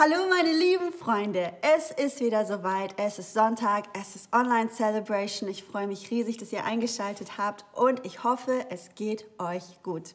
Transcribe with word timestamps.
Hallo 0.00 0.28
meine 0.30 0.52
lieben 0.52 0.92
Freunde, 0.92 1.52
es 1.60 1.90
ist 1.90 2.20
wieder 2.20 2.46
soweit, 2.46 2.94
es 2.98 3.18
ist 3.18 3.34
Sonntag, 3.34 3.86
es 4.00 4.14
ist 4.14 4.32
Online 4.32 4.70
Celebration. 4.70 5.50
Ich 5.50 5.64
freue 5.64 5.88
mich 5.88 6.12
riesig, 6.12 6.36
dass 6.36 6.52
ihr 6.52 6.64
eingeschaltet 6.64 7.36
habt 7.36 7.64
und 7.76 8.06
ich 8.06 8.22
hoffe, 8.22 8.64
es 8.70 8.90
geht 8.94 9.26
euch 9.40 9.82
gut. 9.82 10.14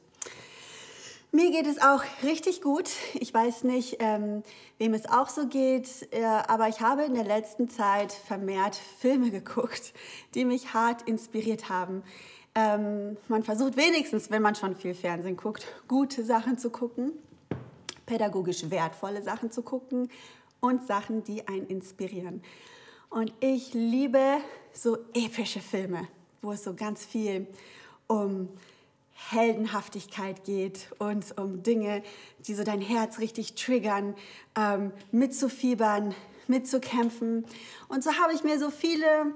Mir 1.34 1.52
geht 1.52 1.68
es 1.68 1.82
auch 1.82 2.02
richtig 2.24 2.62
gut. 2.62 2.92
Ich 3.16 3.34
weiß 3.34 3.66
nicht, 3.66 3.98
ähm, 4.00 4.44
wem 4.78 4.94
es 4.94 5.06
auch 5.10 5.28
so 5.28 5.48
geht, 5.48 6.08
äh, 6.12 6.24
aber 6.24 6.70
ich 6.70 6.80
habe 6.80 7.04
in 7.04 7.14
der 7.14 7.26
letzten 7.26 7.68
Zeit 7.68 8.14
vermehrt 8.14 8.80
Filme 9.00 9.32
geguckt, 9.32 9.92
die 10.34 10.46
mich 10.46 10.74
hart 10.74 11.02
inspiriert 11.10 11.68
haben. 11.68 12.04
Ähm, 12.56 13.18
man 13.28 13.44
versucht 13.44 13.76
wenigstens, 13.76 14.32
wenn 14.32 14.44
man 14.44 14.56
schon 14.56 14.78
viel 14.78 14.96
Fernsehen 14.96 15.36
guckt, 15.36 15.68
gute 15.90 16.24
Sachen 16.24 16.58
zu 16.58 16.70
gucken 16.70 17.12
pädagogisch 18.06 18.70
wertvolle 18.70 19.22
Sachen 19.24 19.52
zu 19.52 19.62
gucken 19.62 20.10
und 20.60 20.86
Sachen, 20.88 21.24
die 21.24 21.48
einen 21.48 21.68
inspirieren. 21.68 22.42
Und 23.10 23.34
ich 23.40 23.74
liebe 23.74 24.38
so 24.74 24.98
epische 25.14 25.60
Filme, 25.60 26.08
wo 26.42 26.52
es 26.52 26.64
so 26.64 26.74
ganz 26.74 27.06
viel 27.06 27.48
um 28.08 28.50
Heldenhaftigkeit 29.30 30.44
geht 30.44 30.88
und 31.00 31.38
um 31.38 31.64
Dinge, 31.64 32.04
die 32.48 32.54
so 32.54 32.64
dein 32.64 32.82
Herz 32.82 33.20
richtig 33.20 33.56
triggern, 33.56 34.16
ähm, 34.58 34.92
mitzufiebern, 35.12 36.16
mitzukämpfen. 36.48 37.46
Und 37.88 38.04
so 38.04 38.12
habe 38.14 38.34
ich 38.34 38.44
mir 38.44 38.60
so 38.60 38.70
viele 38.70 39.34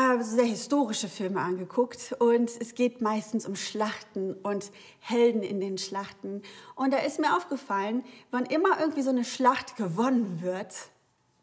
äh, 0.00 0.22
sehr 0.22 0.44
historische 0.44 1.08
Filme 1.08 1.40
angeguckt 1.40 2.14
und 2.18 2.50
es 2.60 2.74
geht 2.74 3.00
meistens 3.00 3.46
um 3.46 3.56
Schlachten 3.56 4.34
und 4.34 4.70
Helden 5.00 5.42
in 5.42 5.60
den 5.60 5.78
Schlachten. 5.78 6.42
Und 6.74 6.92
da 6.92 6.98
ist 6.98 7.18
mir 7.18 7.36
aufgefallen, 7.36 8.04
wann 8.30 8.46
immer 8.46 8.80
irgendwie 8.80 9.02
so 9.02 9.10
eine 9.10 9.24
Schlacht 9.24 9.76
gewonnen 9.76 10.40
wird, 10.42 10.74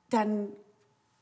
dann 0.09 0.49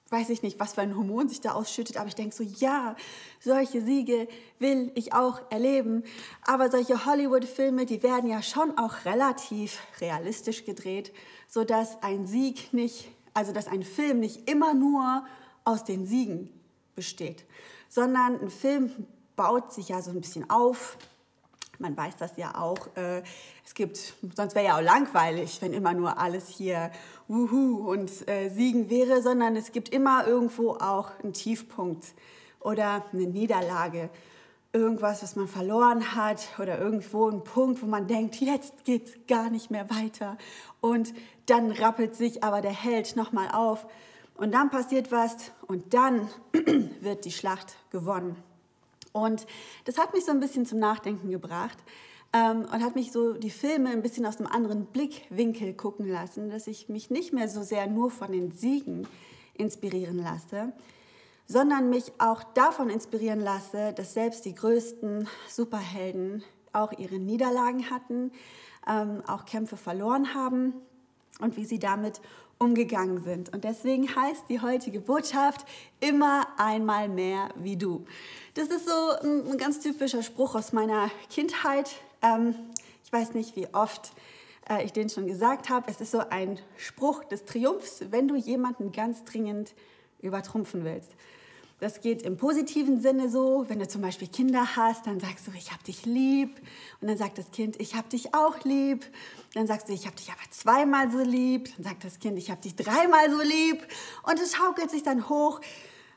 weiß 0.10 0.30
ich 0.30 0.44
nicht, 0.44 0.60
was 0.60 0.76
für 0.76 0.82
ein 0.82 0.96
Hormon 0.96 1.28
sich 1.28 1.42
da 1.42 1.54
ausschüttet, 1.54 1.98
aber 1.98 2.08
ich 2.08 2.16
denke 2.16 2.36
so, 2.36 2.44
ja, 2.44 2.96
solche 3.40 3.82
Siege 3.82 4.28
will 4.60 4.92
ich 4.96 5.14
auch 5.14 5.42
erleben. 5.50 6.04
Aber 6.46 6.70
solche 6.70 7.06
Hollywood-Filme, 7.06 7.86
die 7.86 8.04
werden 8.04 8.30
ja 8.30 8.42
schon 8.44 8.78
auch 8.78 9.04
relativ 9.06 9.80
realistisch 10.00 10.64
gedreht, 10.64 11.12
sodass 11.50 12.02
ein 12.04 12.28
Sieg 12.28 12.72
nicht, 12.72 13.10
also 13.34 13.52
dass 13.52 13.68
ein 13.68 13.84
Film 13.84 14.20
nicht 14.20 14.50
immer 14.50 14.74
nur 14.74 15.26
aus 15.64 15.84
den 15.84 16.06
Siegen 16.06 16.55
besteht, 16.96 17.46
sondern 17.90 18.40
ein 18.42 18.50
Film 18.50 18.92
baut 19.36 19.74
sich 19.74 19.90
ja 19.90 20.02
so 20.02 20.12
ein 20.12 20.22
bisschen 20.22 20.50
auf. 20.50 20.98
Man 21.78 21.96
weiß 21.96 22.16
das 22.18 22.38
ja 22.38 22.56
auch. 22.56 22.96
Äh, 22.96 23.22
es 23.66 23.74
gibt, 23.74 24.14
sonst 24.36 24.56
wäre 24.56 24.66
ja 24.66 24.78
auch 24.78 24.82
langweilig, 24.82 25.62
wenn 25.62 25.74
immer 25.74 25.94
nur 25.94 26.18
alles 26.18 26.48
hier 26.48 26.92
Wuhu 27.28 27.92
und 27.92 28.28
äh, 28.30 28.50
Siegen 28.50 28.90
wäre, 28.90 29.22
sondern 29.22 29.56
es 29.56 29.72
gibt 29.72 29.90
immer 29.90 30.26
irgendwo 30.26 30.72
auch 30.72 31.12
einen 31.22 31.34
Tiefpunkt 31.34 32.06
oder 32.62 33.04
eine 33.12 33.28
Niederlage. 33.28 34.10
Irgendwas, 34.72 35.24
was 35.24 35.36
man 35.36 35.48
verloren 35.48 36.16
hat 36.16 36.48
oder 36.60 36.80
irgendwo 36.80 37.30
ein 37.30 37.44
Punkt, 37.44 37.82
wo 37.82 37.86
man 37.86 38.08
denkt, 38.08 38.36
jetzt 38.36 38.84
geht 38.84 39.08
es 39.08 39.14
gar 39.28 39.50
nicht 39.50 39.72
mehr 39.72 39.90
weiter. 39.90 40.38
Und 40.82 41.14
dann 41.46 41.72
rappelt 41.72 42.16
sich 42.16 42.44
aber 42.44 42.62
der 42.62 42.74
Held 42.74 43.16
nochmal 43.16 43.50
auf 43.52 43.86
und 44.36 44.54
dann 44.54 44.70
passiert 44.70 45.12
was 45.12 45.52
und 45.68 45.94
dann 45.94 46.30
wird 47.02 47.26
die 47.26 47.32
Schlacht 47.32 47.76
gewonnen. 47.92 48.36
Und 49.12 49.48
das 49.86 49.98
hat 49.98 50.14
mich 50.14 50.26
so 50.26 50.32
ein 50.32 50.40
bisschen 50.40 50.66
zum 50.66 50.80
Nachdenken 50.80 51.30
gebracht 51.30 51.78
ähm, 52.34 52.66
und 52.72 52.84
hat 52.84 52.96
mich 52.96 53.14
so 53.14 53.34
die 53.34 53.50
Filme 53.50 53.90
ein 53.90 54.02
bisschen 54.02 54.26
aus 54.26 54.38
einem 54.38 54.48
anderen 54.48 54.88
Blickwinkel 54.88 55.74
gucken 55.74 56.08
lassen, 56.08 56.50
dass 56.50 56.68
ich 56.68 56.90
mich 56.90 57.10
nicht 57.10 57.32
mehr 57.32 57.48
so 57.48 57.64
sehr 57.64 57.88
nur 57.88 58.12
von 58.12 58.34
den 58.34 58.52
Siegen 58.52 59.08
inspirieren 59.54 60.22
lasse, 60.22 60.74
sondern 61.48 61.90
mich 61.90 62.12
auch 62.18 62.44
davon 62.44 62.90
inspirieren 62.90 63.40
lasse, 63.40 63.94
dass 63.94 64.14
selbst 64.14 64.44
die 64.44 64.54
größten 64.54 65.30
Superhelden 65.48 66.44
auch 66.74 66.92
ihre 66.92 67.20
Niederlagen 67.20 67.90
hatten, 67.90 68.32
ähm, 68.86 69.22
auch 69.28 69.46
Kämpfe 69.46 69.78
verloren 69.78 70.34
haben 70.34 70.74
und 71.40 71.56
wie 71.56 71.66
sie 71.66 71.80
damit 71.80 72.20
umgegangen 72.58 73.24
sind. 73.24 73.54
Und 73.54 73.64
deswegen 73.64 74.16
heißt 74.16 74.46
die 74.50 74.62
heutige 74.62 75.02
Botschaft 75.02 75.66
immer 76.00 76.48
einmal 76.58 77.10
mehr 77.10 77.50
wie 77.56 77.76
du. 77.76 78.06
Das 78.54 78.70
ist 78.70 78.88
so 78.88 79.28
ein, 79.28 79.58
ganz 79.58 79.80
typischer 79.80 80.24
Spruch 80.24 80.56
aus 80.56 80.72
meiner 80.72 81.12
Kindheit. 81.30 81.90
Ähm, 82.22 82.56
ich 83.04 83.12
weiß 83.12 83.34
nicht, 83.34 83.56
wie 83.56 83.68
oft 83.74 84.14
äh, 84.70 84.84
ich 84.84 84.94
den 84.94 85.10
schon 85.10 85.28
gesagt 85.28 85.70
habe. 85.70 85.90
Es 85.90 86.00
ist 86.00 86.12
so 86.12 86.20
ein 86.30 86.60
Spruch 86.78 87.24
des 87.26 87.46
Triumphs, 87.46 88.06
wenn 88.10 88.28
du 88.28 88.36
jemanden 88.36 88.92
ganz 88.92 89.24
dringend 89.24 89.74
übertrumpfen 90.22 90.86
willst. 90.86 91.12
Das 91.80 92.00
geht 92.00 92.22
im 92.22 92.38
positiven 92.38 93.02
Sinne 93.02 93.30
so, 93.30 93.66
wenn 93.68 93.80
du 93.80 93.88
zum 93.88 94.02
Beispiel 94.02 94.30
Kinder 94.30 94.78
hast, 94.78 95.08
dann 95.08 95.20
sagst 95.20 95.46
du, 95.48 95.52
ich 95.58 95.74
habe 95.74 95.84
dich 95.84 96.06
lieb. 96.06 96.58
Und 97.02 97.10
dann 97.10 97.18
sagt 97.18 97.38
das 97.38 97.52
Kind, 97.52 97.80
ich 97.82 97.96
habe 97.96 98.08
dich 98.08 98.34
auch 98.34 98.64
lieb. 98.64 99.06
Dann 99.54 99.68
sagst 99.68 99.90
du, 99.90 99.94
ich 99.94 100.06
habe 100.06 100.16
dich 100.16 100.30
aber 100.30 100.50
zweimal 100.52 101.12
so 101.12 101.20
lieb. 101.20 101.70
Dann 101.76 101.84
sagt 101.84 102.06
das 102.06 102.20
Kind, 102.20 102.38
ich 102.38 102.50
habe 102.50 102.62
dich 102.62 102.76
dreimal 102.76 103.30
so 103.30 103.42
lieb. 103.42 103.86
Und 104.24 104.40
es 104.40 104.56
schaukelt 104.56 104.90
sich 104.90 105.04
dann 105.04 105.28
hoch, 105.28 105.60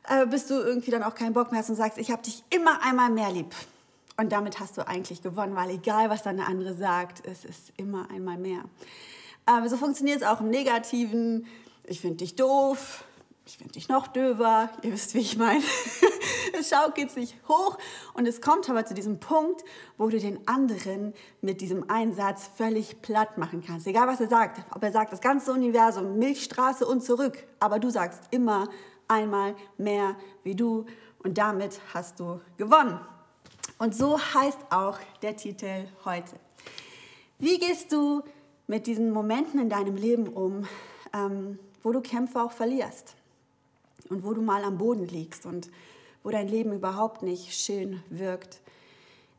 äh, 0.08 0.26
bis 0.26 0.46
du 0.46 0.54
irgendwie 0.54 0.92
dann 0.92 1.02
auch 1.02 1.16
keinen 1.16 1.32
Bock 1.32 1.50
mehr 1.50 1.60
hast 1.60 1.70
und 1.70 1.76
sagst, 1.76 1.98
ich 1.98 2.12
habe 2.12 2.22
dich 2.22 2.44
immer 2.50 2.80
einmal 2.84 3.10
mehr 3.10 3.32
lieb. 3.32 3.52
Und 4.16 4.30
damit 4.30 4.60
hast 4.60 4.76
du 4.76 4.86
eigentlich 4.86 5.22
gewonnen, 5.22 5.56
weil 5.56 5.70
egal, 5.70 6.08
was 6.08 6.22
dann 6.22 6.36
der 6.36 6.48
andere 6.48 6.74
sagt, 6.74 7.26
es 7.26 7.44
ist 7.44 7.72
immer 7.76 8.08
einmal 8.10 8.38
mehr. 8.38 8.62
Aber 9.44 9.68
so 9.68 9.76
funktioniert 9.76 10.22
es 10.22 10.26
auch 10.26 10.40
im 10.40 10.50
Negativen. 10.50 11.46
Ich 11.84 12.00
finde 12.00 12.18
dich 12.18 12.36
doof, 12.36 13.04
ich 13.48 13.56
finde 13.56 13.72
dich 13.72 13.88
noch 13.88 14.08
döver, 14.08 14.68
ihr 14.82 14.92
wisst, 14.92 15.14
wie 15.14 15.20
ich 15.20 15.38
meine. 15.38 15.62
es 16.58 16.68
schaukelt 16.68 17.10
sich 17.10 17.34
hoch 17.48 17.78
und 18.12 18.28
es 18.28 18.42
kommt 18.42 18.68
aber 18.68 18.84
zu 18.84 18.92
diesem 18.92 19.20
Punkt, 19.20 19.64
wo 19.96 20.10
du 20.10 20.18
den 20.18 20.46
anderen 20.46 21.14
mit 21.40 21.62
diesem 21.62 21.88
Einsatz 21.88 22.50
völlig 22.56 23.00
platt 23.00 23.38
machen 23.38 23.64
kannst. 23.66 23.86
Egal, 23.86 24.06
was 24.06 24.20
er 24.20 24.28
sagt. 24.28 24.60
Ob 24.74 24.82
er 24.82 24.92
sagt, 24.92 25.14
das 25.14 25.22
ganze 25.22 25.50
Universum, 25.52 26.18
Milchstraße 26.18 26.86
und 26.86 27.02
zurück. 27.02 27.42
Aber 27.58 27.78
du 27.78 27.88
sagst 27.88 28.20
immer 28.32 28.68
einmal 29.08 29.56
mehr 29.78 30.16
wie 30.44 30.54
du 30.54 30.84
und 31.24 31.38
damit 31.38 31.80
hast 31.94 32.20
du 32.20 32.42
gewonnen. 32.58 33.00
Und 33.78 33.94
so 33.94 34.18
heißt 34.18 34.58
auch 34.68 34.98
der 35.22 35.36
Titel 35.36 35.86
heute. 36.04 36.36
Wie 37.38 37.58
gehst 37.58 37.92
du 37.92 38.22
mit 38.66 38.86
diesen 38.86 39.10
Momenten 39.10 39.58
in 39.58 39.70
deinem 39.70 39.96
Leben 39.96 40.28
um, 40.28 40.68
ähm, 41.14 41.58
wo 41.82 41.92
du 41.92 42.02
Kämpfe 42.02 42.42
auch 42.42 42.52
verlierst? 42.52 43.14
Und 44.10 44.24
wo 44.24 44.32
du 44.32 44.42
mal 44.42 44.64
am 44.64 44.78
Boden 44.78 45.06
liegst 45.06 45.46
und 45.46 45.70
wo 46.22 46.30
dein 46.30 46.48
Leben 46.48 46.72
überhaupt 46.72 47.22
nicht 47.22 47.54
schön 47.54 48.02
wirkt. 48.10 48.60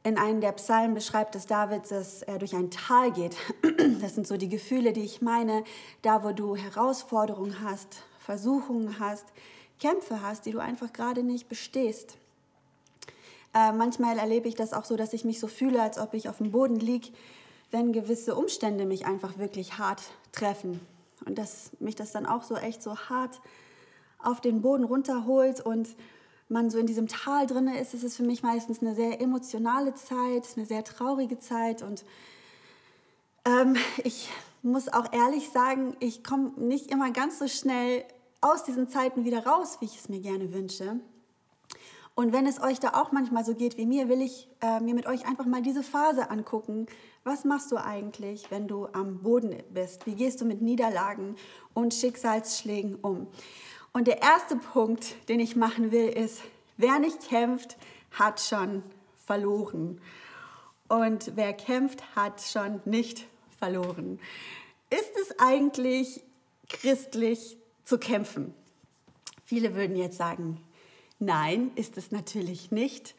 In 0.03 0.17
einem 0.17 0.39
der 0.39 0.53
Psalmen 0.53 0.93
beschreibt 0.93 1.35
es 1.35 1.45
David, 1.45 1.91
dass 1.91 2.21
er 2.21 2.39
durch 2.39 2.55
ein 2.55 2.71
Tal 2.71 3.11
geht. 3.11 3.35
Das 4.01 4.15
sind 4.15 4.27
so 4.27 4.37
die 4.37 4.49
Gefühle, 4.49 4.93
die 4.93 5.03
ich 5.03 5.21
meine, 5.21 5.63
da 6.01 6.23
wo 6.23 6.31
du 6.31 6.55
Herausforderungen 6.55 7.61
hast, 7.63 8.03
Versuchungen 8.19 8.99
hast, 8.99 9.25
Kämpfe 9.79 10.21
hast, 10.21 10.45
die 10.45 10.51
du 10.51 10.59
einfach 10.59 10.93
gerade 10.93 11.21
nicht 11.21 11.49
bestehst. 11.49 12.17
Äh, 13.53 13.71
manchmal 13.71 14.17
erlebe 14.17 14.47
ich 14.47 14.55
das 14.55 14.73
auch 14.73 14.85
so, 14.85 14.95
dass 14.95 15.13
ich 15.13 15.25
mich 15.25 15.39
so 15.39 15.47
fühle, 15.47 15.81
als 15.81 15.97
ob 15.97 16.13
ich 16.13 16.29
auf 16.29 16.37
dem 16.37 16.51
Boden 16.51 16.77
liege, 16.77 17.09
wenn 17.71 17.93
gewisse 17.93 18.35
Umstände 18.35 18.85
mich 18.85 19.05
einfach 19.05 19.37
wirklich 19.37 19.77
hart 19.77 20.01
treffen. 20.31 20.79
Und 21.25 21.37
dass 21.37 21.71
mich 21.79 21.95
das 21.95 22.11
dann 22.11 22.25
auch 22.25 22.43
so 22.43 22.55
echt 22.55 22.81
so 22.81 22.97
hart 22.97 23.41
auf 24.21 24.41
den 24.41 24.61
Boden 24.61 24.83
runterholt 24.83 25.61
und 25.61 25.89
man 26.49 26.69
so 26.69 26.77
in 26.77 26.87
diesem 26.87 27.07
Tal 27.07 27.45
drin 27.45 27.67
ist, 27.67 27.93
ist 27.93 28.03
es 28.03 28.17
für 28.17 28.23
mich 28.23 28.43
meistens 28.43 28.81
eine 28.81 28.95
sehr 28.95 29.21
emotionale 29.21 29.93
Zeit, 29.93 30.47
eine 30.55 30.65
sehr 30.65 30.83
traurige 30.83 31.39
Zeit. 31.39 31.83
Und 31.83 32.03
ähm, 33.45 33.75
ich 34.03 34.29
muss 34.63 34.89
auch 34.89 35.13
ehrlich 35.13 35.49
sagen, 35.49 35.95
ich 35.99 36.23
komme 36.23 36.51
nicht 36.57 36.91
immer 36.91 37.11
ganz 37.11 37.39
so 37.39 37.47
schnell 37.47 38.03
aus 38.41 38.63
diesen 38.63 38.89
Zeiten 38.89 39.25
wieder 39.25 39.45
raus, 39.45 39.77
wie 39.79 39.85
ich 39.85 39.97
es 39.97 40.09
mir 40.09 40.19
gerne 40.19 40.53
wünsche. 40.53 40.99
Und 42.15 42.33
wenn 42.33 42.47
es 42.47 42.61
euch 42.61 42.79
da 42.81 43.01
auch 43.01 43.13
manchmal 43.13 43.45
so 43.45 43.53
geht 43.55 43.77
wie 43.77 43.85
mir, 43.85 44.09
will 44.09 44.21
ich 44.21 44.49
äh, 44.61 44.81
mir 44.81 44.93
mit 44.93 45.05
euch 45.05 45.25
einfach 45.25 45.45
mal 45.45 45.61
diese 45.61 45.83
Phase 45.83 46.29
angucken. 46.29 46.87
Was 47.23 47.45
machst 47.45 47.71
du 47.71 47.77
eigentlich, 47.77 48.51
wenn 48.51 48.67
du 48.67 48.87
am 48.87 49.19
Boden 49.19 49.55
bist? 49.73 50.05
Wie 50.05 50.15
gehst 50.15 50.41
du 50.41 50.45
mit 50.45 50.61
Niederlagen 50.61 51.35
und 51.73 51.93
Schicksalsschlägen 51.93 52.95
um? 52.95 53.27
Und 53.91 54.07
der 54.07 54.21
erste 54.21 54.55
Punkt, 54.55 55.15
den 55.29 55.39
ich 55.39 55.55
machen 55.55 55.91
will, 55.91 56.07
ist, 56.09 56.41
wer 56.77 56.99
nicht 56.99 57.27
kämpft, 57.27 57.77
hat 58.11 58.39
schon 58.39 58.83
verloren. 59.25 60.01
Und 60.87 61.33
wer 61.35 61.53
kämpft, 61.53 62.15
hat 62.15 62.41
schon 62.41 62.81
nicht 62.85 63.25
verloren. 63.57 64.19
Ist 64.89 65.11
es 65.21 65.39
eigentlich 65.39 66.23
christlich 66.67 67.57
zu 67.83 67.99
kämpfen? 67.99 68.53
Viele 69.45 69.75
würden 69.75 69.95
jetzt 69.95 70.17
sagen, 70.17 70.61
nein, 71.19 71.71
ist 71.75 71.97
es 71.97 72.11
natürlich 72.11 72.71
nicht. 72.71 73.15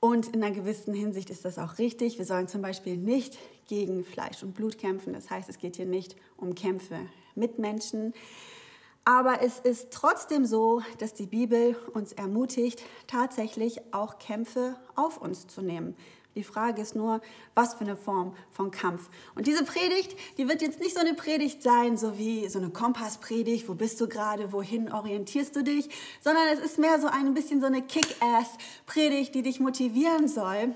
Und 0.00 0.28
in 0.34 0.42
einer 0.42 0.54
gewissen 0.54 0.94
Hinsicht 0.94 1.30
ist 1.30 1.44
das 1.44 1.58
auch 1.58 1.78
richtig. 1.78 2.18
Wir 2.18 2.24
sollen 2.24 2.48
zum 2.48 2.62
Beispiel 2.62 2.96
nicht 2.96 3.38
gegen 3.68 4.04
Fleisch 4.04 4.42
und 4.42 4.54
Blut 4.54 4.78
kämpfen. 4.78 5.12
Das 5.12 5.30
heißt, 5.30 5.48
es 5.48 5.58
geht 5.58 5.76
hier 5.76 5.86
nicht 5.86 6.16
um 6.36 6.56
Kämpfe 6.56 6.98
mit 7.36 7.60
Menschen. 7.60 8.14
Aber 9.04 9.42
es 9.42 9.58
ist 9.58 9.90
trotzdem 9.90 10.44
so, 10.44 10.80
dass 10.98 11.12
die 11.12 11.26
Bibel 11.26 11.76
uns 11.92 12.12
ermutigt, 12.12 12.82
tatsächlich 13.08 13.80
auch 13.92 14.18
Kämpfe 14.18 14.76
auf 14.94 15.18
uns 15.18 15.48
zu 15.48 15.60
nehmen. 15.60 15.96
Die 16.34 16.44
Frage 16.44 16.80
ist 16.80 16.96
nur, 16.96 17.20
was 17.54 17.74
für 17.74 17.82
eine 17.84 17.96
Form 17.96 18.34
von 18.50 18.70
Kampf. 18.70 19.10
Und 19.34 19.46
diese 19.46 19.64
Predigt, 19.64 20.16
die 20.38 20.48
wird 20.48 20.62
jetzt 20.62 20.80
nicht 20.80 20.94
so 20.94 21.00
eine 21.00 21.14
Predigt 21.14 21.62
sein, 21.62 21.98
so 21.98 22.16
wie 22.16 22.48
so 22.48 22.58
eine 22.58 22.70
Kompasspredigt, 22.70 23.68
wo 23.68 23.74
bist 23.74 24.00
du 24.00 24.08
gerade, 24.08 24.52
wohin 24.52 24.90
orientierst 24.90 25.54
du 25.54 25.62
dich, 25.62 25.90
sondern 26.20 26.44
es 26.52 26.60
ist 26.60 26.78
mehr 26.78 26.98
so 27.00 27.08
ein 27.08 27.34
bisschen 27.34 27.60
so 27.60 27.66
eine 27.66 27.82
Kick-Ass-Predigt, 27.82 29.34
die 29.34 29.42
dich 29.42 29.60
motivieren 29.60 30.26
soll, 30.26 30.74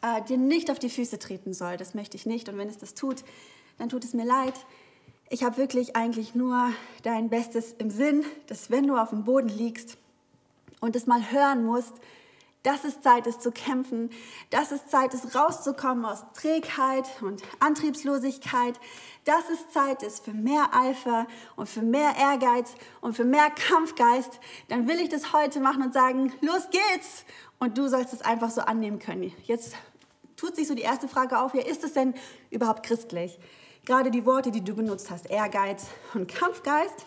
äh, 0.00 0.22
dir 0.26 0.38
nicht 0.38 0.70
auf 0.70 0.78
die 0.78 0.88
Füße 0.90 1.18
treten 1.18 1.52
soll. 1.52 1.76
Das 1.76 1.92
möchte 1.92 2.16
ich 2.16 2.24
nicht. 2.24 2.48
Und 2.48 2.56
wenn 2.56 2.68
es 2.68 2.78
das 2.78 2.94
tut, 2.94 3.24
dann 3.76 3.90
tut 3.90 4.04
es 4.04 4.14
mir 4.14 4.24
leid. 4.24 4.54
Ich 5.30 5.44
habe 5.44 5.58
wirklich 5.58 5.94
eigentlich 5.94 6.34
nur 6.34 6.72
dein 7.02 7.28
Bestes 7.28 7.72
im 7.72 7.90
Sinn, 7.90 8.24
dass 8.46 8.70
wenn 8.70 8.86
du 8.86 8.96
auf 8.96 9.10
dem 9.10 9.24
Boden 9.24 9.50
liegst 9.50 9.98
und 10.80 10.96
es 10.96 11.06
mal 11.06 11.30
hören 11.30 11.66
musst, 11.66 11.92
dass 12.62 12.84
es 12.84 13.02
Zeit 13.02 13.26
ist 13.26 13.42
zu 13.42 13.52
kämpfen, 13.52 14.08
dass 14.48 14.72
es 14.72 14.86
Zeit 14.86 15.12
ist 15.12 15.34
rauszukommen 15.34 16.06
aus 16.06 16.24
Trägheit 16.32 17.04
und 17.20 17.42
Antriebslosigkeit, 17.60 18.80
dass 19.26 19.50
es 19.50 19.70
Zeit 19.70 20.02
ist 20.02 20.24
für 20.24 20.32
mehr 20.32 20.70
Eifer 20.72 21.26
und 21.56 21.68
für 21.68 21.82
mehr 21.82 22.16
Ehrgeiz 22.18 22.74
und 23.02 23.14
für 23.14 23.24
mehr 23.24 23.50
Kampfgeist, 23.50 24.40
dann 24.68 24.88
will 24.88 24.98
ich 24.98 25.10
das 25.10 25.34
heute 25.34 25.60
machen 25.60 25.82
und 25.82 25.92
sagen, 25.92 26.32
los 26.40 26.68
geht's! 26.70 27.26
Und 27.58 27.76
du 27.76 27.88
sollst 27.88 28.14
es 28.14 28.22
einfach 28.22 28.50
so 28.50 28.62
annehmen 28.62 28.98
können. 28.98 29.32
Jetzt 29.44 29.74
tut 30.36 30.56
sich 30.56 30.68
so 30.68 30.74
die 30.74 30.82
erste 30.82 31.08
Frage 31.08 31.38
auf, 31.38 31.54
ja, 31.54 31.62
ist 31.62 31.84
es 31.84 31.92
denn 31.92 32.14
überhaupt 32.50 32.84
christlich? 32.84 33.38
Gerade 33.88 34.10
die 34.10 34.26
Worte, 34.26 34.50
die 34.50 34.62
du 34.62 34.74
benutzt 34.74 35.10
hast, 35.10 35.30
Ehrgeiz 35.30 35.86
und 36.12 36.28
Kampfgeist. 36.28 37.06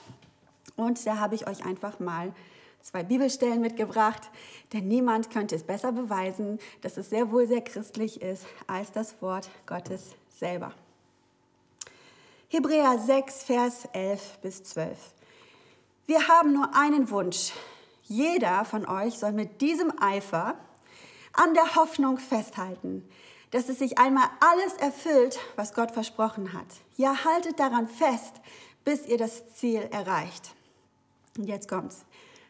Und 0.75 1.05
da 1.05 1.19
habe 1.19 1.35
ich 1.35 1.47
euch 1.47 1.63
einfach 1.63 1.99
mal 1.99 2.33
zwei 2.81 3.03
Bibelstellen 3.03 3.61
mitgebracht, 3.61 4.31
denn 4.73 4.87
niemand 4.87 5.29
könnte 5.29 5.55
es 5.55 5.61
besser 5.61 5.91
beweisen, 5.91 6.57
dass 6.81 6.97
es 6.97 7.11
sehr 7.11 7.31
wohl 7.31 7.45
sehr 7.45 7.61
christlich 7.61 8.23
ist 8.23 8.47
als 8.65 8.91
das 8.91 9.21
Wort 9.21 9.47
Gottes 9.67 10.15
selber. 10.29 10.73
Hebräer 12.47 12.97
6, 12.97 13.43
Vers 13.43 13.87
11 13.93 14.39
bis 14.41 14.63
12. 14.63 14.97
Wir 16.07 16.27
haben 16.29 16.51
nur 16.51 16.75
einen 16.75 17.11
Wunsch. 17.11 17.51
Jeder 18.05 18.65
von 18.65 18.87
euch 18.87 19.19
soll 19.19 19.33
mit 19.33 19.61
diesem 19.61 19.93
Eifer 20.01 20.55
an 21.33 21.53
der 21.53 21.75
Hoffnung 21.75 22.17
festhalten, 22.17 23.07
dass 23.51 23.69
es 23.69 23.79
sich 23.79 23.97
einmal 23.97 24.29
alles 24.39 24.73
erfüllt, 24.77 25.39
was 25.55 25.73
Gott 25.73 25.91
versprochen 25.91 26.53
hat. 26.53 26.67
Ja, 26.97 27.23
haltet 27.25 27.59
daran 27.59 27.87
fest, 27.87 28.41
bis 28.83 29.05
ihr 29.05 29.17
das 29.17 29.53
Ziel 29.53 29.87
erreicht. 29.91 30.55
Und 31.37 31.45
jetzt 31.45 31.67
kommt's. 31.67 32.03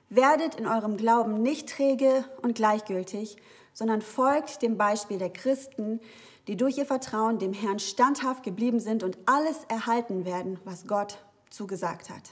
Werdet 0.09 0.55
in 0.55 0.67
eurem 0.67 0.97
Glauben 0.97 1.41
nicht 1.41 1.69
träge 1.69 2.25
und 2.41 2.55
gleichgültig, 2.55 3.37
sondern 3.73 4.01
folgt 4.01 4.61
dem 4.61 4.77
Beispiel 4.77 5.17
der 5.17 5.31
Christen, 5.31 5.99
die 6.47 6.57
durch 6.57 6.77
ihr 6.77 6.85
Vertrauen 6.85 7.39
dem 7.39 7.53
Herrn 7.53 7.79
standhaft 7.79 8.43
geblieben 8.43 8.79
sind 8.79 9.03
und 9.03 9.17
alles 9.25 9.63
erhalten 9.69 10.25
werden, 10.25 10.59
was 10.65 10.87
Gott 10.87 11.19
zugesagt 11.49 12.09
hat. 12.09 12.31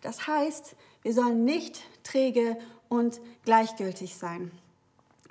Das 0.00 0.26
heißt, 0.26 0.74
wir 1.02 1.12
sollen 1.12 1.44
nicht 1.44 1.82
träge 2.02 2.58
und 2.88 3.20
gleichgültig 3.44 4.16
sein. 4.16 4.50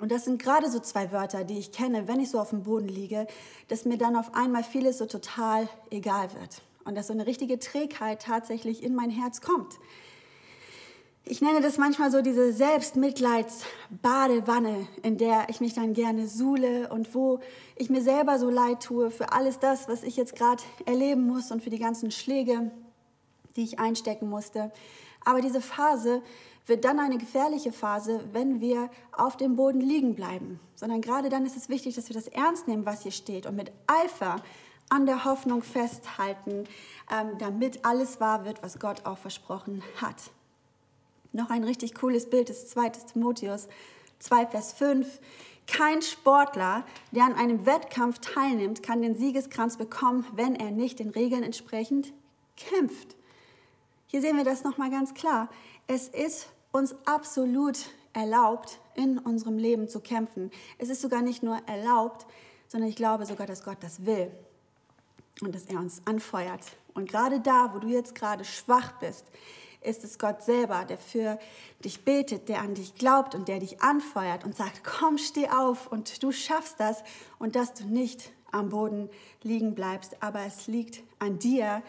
Und 0.02 0.10
das 0.10 0.24
sind 0.24 0.42
gerade 0.42 0.68
so 0.68 0.80
zwei 0.80 1.12
Wörter, 1.12 1.44
die 1.44 1.60
ich 1.60 1.70
kenne, 1.70 2.08
wenn 2.08 2.18
ich 2.18 2.30
so 2.30 2.40
auf 2.40 2.50
dem 2.50 2.64
Boden 2.64 2.88
liege, 2.88 3.28
dass 3.68 3.84
mir 3.84 3.96
dann 3.96 4.16
auf 4.16 4.34
einmal 4.34 4.64
vieles 4.64 4.98
so 4.98 5.06
total 5.06 5.68
egal 5.90 6.34
wird. 6.34 6.62
Und 6.84 6.96
dass 6.96 7.06
so 7.06 7.12
eine 7.12 7.24
richtige 7.24 7.60
Trägheit 7.60 8.20
tatsächlich 8.20 8.82
in 8.82 8.96
mein 8.96 9.10
Herz 9.10 9.40
kommt. 9.40 9.78
Ich 11.24 11.40
nenne 11.40 11.60
das 11.60 11.78
manchmal 11.78 12.10
so 12.10 12.20
diese 12.20 12.52
Selbstmitleidsbadewanne, 12.52 14.88
in 15.04 15.18
der 15.18 15.46
ich 15.50 15.60
mich 15.60 15.74
dann 15.74 15.94
gerne 15.94 16.26
suhle 16.26 16.88
und 16.88 17.14
wo 17.14 17.38
ich 17.76 17.88
mir 17.88 18.02
selber 18.02 18.40
so 18.40 18.50
leid 18.50 18.82
tue 18.82 19.12
für 19.12 19.32
alles 19.32 19.60
das, 19.60 19.86
was 19.86 20.02
ich 20.02 20.16
jetzt 20.16 20.34
gerade 20.34 20.64
erleben 20.84 21.28
muss 21.28 21.52
und 21.52 21.62
für 21.62 21.70
die 21.70 21.78
ganzen 21.78 22.10
Schläge, 22.10 22.72
die 23.54 23.62
ich 23.62 23.78
einstecken 23.78 24.28
musste. 24.28 24.72
Aber 25.24 25.40
diese 25.40 25.60
Phase 25.60 26.22
wird 26.66 26.84
dann 26.84 27.00
eine 27.00 27.18
gefährliche 27.18 27.72
Phase, 27.72 28.20
wenn 28.32 28.60
wir 28.60 28.90
auf 29.12 29.36
dem 29.36 29.56
Boden 29.56 29.80
liegen 29.80 30.14
bleiben. 30.14 30.60
Sondern 30.74 31.00
gerade 31.00 31.28
dann 31.28 31.44
ist 31.44 31.56
es 31.56 31.68
wichtig, 31.68 31.94
dass 31.94 32.08
wir 32.08 32.14
das 32.14 32.28
ernst 32.28 32.68
nehmen, 32.68 32.86
was 32.86 33.02
hier 33.02 33.12
steht 33.12 33.46
und 33.46 33.56
mit 33.56 33.72
Eifer 33.86 34.36
an 34.88 35.06
der 35.06 35.24
Hoffnung 35.24 35.62
festhalten, 35.62 36.64
ähm, 37.10 37.38
damit 37.38 37.84
alles 37.84 38.20
wahr 38.20 38.44
wird, 38.44 38.62
was 38.62 38.78
Gott 38.78 39.06
auch 39.06 39.18
versprochen 39.18 39.82
hat. 40.00 40.30
Noch 41.32 41.48
ein 41.48 41.64
richtig 41.64 41.94
cooles 41.94 42.28
Bild 42.28 42.50
ist 42.50 42.70
2. 42.70 42.90
Timotheus 42.90 43.68
2, 44.18 44.46
Vers 44.48 44.74
5. 44.74 45.20
Kein 45.66 46.02
Sportler, 46.02 46.84
der 47.12 47.24
an 47.24 47.34
einem 47.34 47.64
Wettkampf 47.64 48.18
teilnimmt, 48.18 48.82
kann 48.82 49.00
den 49.00 49.16
Siegeskranz 49.16 49.78
bekommen, 49.78 50.26
wenn 50.34 50.54
er 50.54 50.70
nicht 50.70 50.98
den 50.98 51.10
Regeln 51.10 51.42
entsprechend 51.42 52.12
kämpft. 52.56 53.16
Hier 54.12 54.20
sehen 54.20 54.36
wir 54.36 54.44
das 54.44 54.62
nochmal 54.62 54.90
ganz 54.90 55.14
klar. 55.14 55.48
Es 55.86 56.06
ist 56.06 56.50
uns 56.70 56.94
absolut 57.06 57.78
erlaubt, 58.12 58.78
in 58.94 59.16
unserem 59.16 59.56
Leben 59.56 59.88
zu 59.88 60.00
kämpfen. 60.00 60.50
Es 60.76 60.90
ist 60.90 61.00
sogar 61.00 61.22
nicht 61.22 61.42
nur 61.42 61.56
erlaubt, 61.66 62.26
sondern 62.68 62.90
ich 62.90 62.96
glaube 62.96 63.24
sogar, 63.24 63.46
dass 63.46 63.64
Gott 63.64 63.78
das 63.80 64.04
will 64.04 64.30
und 65.40 65.54
dass 65.54 65.64
er 65.64 65.78
uns 65.78 66.02
anfeuert. 66.04 66.60
Und 66.92 67.08
gerade 67.08 67.40
da, 67.40 67.72
wo 67.72 67.78
du 67.78 67.88
jetzt 67.88 68.14
gerade 68.14 68.44
schwach 68.44 68.92
bist, 69.00 69.24
ist 69.80 70.04
es 70.04 70.18
Gott 70.18 70.42
selber, 70.42 70.84
der 70.84 70.98
für 70.98 71.38
dich 71.82 72.04
betet, 72.04 72.50
der 72.50 72.60
an 72.60 72.74
dich 72.74 72.94
glaubt 72.96 73.34
und 73.34 73.48
der 73.48 73.60
dich 73.60 73.80
anfeuert 73.80 74.44
und 74.44 74.54
sagt, 74.54 74.84
komm, 74.84 75.16
steh 75.16 75.48
auf 75.48 75.90
und 75.90 76.22
du 76.22 76.32
schaffst 76.32 76.78
das 76.78 77.02
und 77.38 77.56
dass 77.56 77.72
du 77.72 77.86
nicht 77.86 78.30
am 78.50 78.68
Boden 78.68 79.08
liegen 79.42 79.74
bleibst. 79.74 80.22
Aber 80.22 80.40
es 80.40 80.66
liegt 80.66 81.02
an 81.18 81.38
dir, 81.38 81.82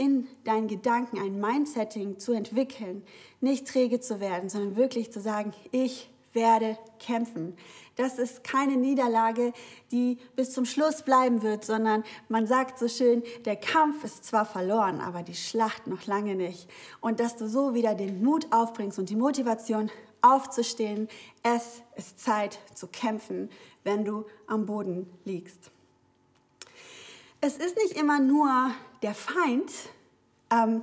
in 0.00 0.26
deinen 0.44 0.66
Gedanken 0.66 1.18
ein 1.18 1.38
Mindsetting 1.38 2.18
zu 2.18 2.32
entwickeln, 2.32 3.02
nicht 3.42 3.68
träge 3.68 4.00
zu 4.00 4.18
werden, 4.18 4.48
sondern 4.48 4.74
wirklich 4.76 5.12
zu 5.12 5.20
sagen, 5.20 5.52
ich 5.72 6.08
werde 6.32 6.78
kämpfen. 6.98 7.54
Das 7.96 8.18
ist 8.18 8.42
keine 8.42 8.76
Niederlage, 8.76 9.52
die 9.92 10.16
bis 10.36 10.52
zum 10.52 10.64
Schluss 10.64 11.02
bleiben 11.02 11.42
wird, 11.42 11.66
sondern 11.66 12.02
man 12.30 12.46
sagt 12.46 12.78
so 12.78 12.88
schön, 12.88 13.22
der 13.44 13.56
Kampf 13.56 14.02
ist 14.02 14.24
zwar 14.24 14.46
verloren, 14.46 15.02
aber 15.02 15.22
die 15.22 15.34
Schlacht 15.34 15.86
noch 15.86 16.06
lange 16.06 16.34
nicht. 16.34 16.66
Und 17.02 17.20
dass 17.20 17.36
du 17.36 17.46
so 17.46 17.74
wieder 17.74 17.94
den 17.94 18.24
Mut 18.24 18.46
aufbringst 18.52 18.98
und 18.98 19.10
die 19.10 19.16
Motivation 19.16 19.90
aufzustehen, 20.22 21.08
es 21.42 21.82
ist 21.96 22.18
Zeit 22.18 22.58
zu 22.72 22.86
kämpfen, 22.86 23.50
wenn 23.84 24.06
du 24.06 24.24
am 24.46 24.64
Boden 24.64 25.10
liegst. 25.26 25.70
Es 27.42 27.58
ist 27.58 27.76
nicht 27.76 27.98
immer 27.98 28.18
nur 28.18 28.70
der 29.02 29.14
Feind, 29.14 29.70
ähm, 30.50 30.82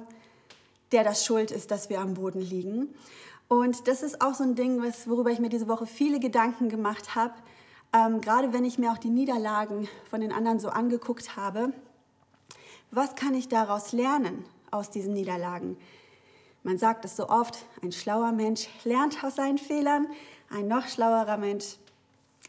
der 0.91 1.03
das 1.03 1.25
schuld 1.25 1.51
ist, 1.51 1.71
dass 1.71 1.89
wir 1.89 1.99
am 1.99 2.13
Boden 2.13 2.41
liegen, 2.41 2.93
und 3.47 3.87
das 3.87 4.03
ist 4.03 4.21
auch 4.21 4.33
so 4.33 4.43
ein 4.43 4.55
Ding, 4.55 4.81
worüber 5.05 5.31
ich 5.31 5.39
mir 5.39 5.49
diese 5.49 5.69
Woche 5.69 5.85
viele 5.85 6.19
Gedanken 6.19 6.67
gemacht 6.67 7.15
habe, 7.15 7.33
ähm, 7.93 8.19
gerade 8.19 8.51
wenn 8.51 8.65
ich 8.65 8.77
mir 8.77 8.91
auch 8.91 8.97
die 8.97 9.09
Niederlagen 9.09 9.87
von 10.09 10.19
den 10.19 10.33
anderen 10.33 10.59
so 10.59 10.67
angeguckt 10.69 11.37
habe. 11.37 11.71
Was 12.91 13.15
kann 13.15 13.33
ich 13.33 13.47
daraus 13.47 13.93
lernen 13.93 14.45
aus 14.69 14.89
diesen 14.89 15.13
Niederlagen? 15.13 15.77
Man 16.63 16.77
sagt 16.77 17.05
es 17.05 17.15
so 17.15 17.29
oft, 17.29 17.65
ein 17.81 17.93
schlauer 17.93 18.33
Mensch 18.33 18.67
lernt 18.83 19.23
aus 19.23 19.35
seinen 19.35 19.57
Fehlern, 19.57 20.07
ein 20.49 20.67
noch 20.67 20.87
schlauerer 20.87 21.37
Mensch 21.37 21.77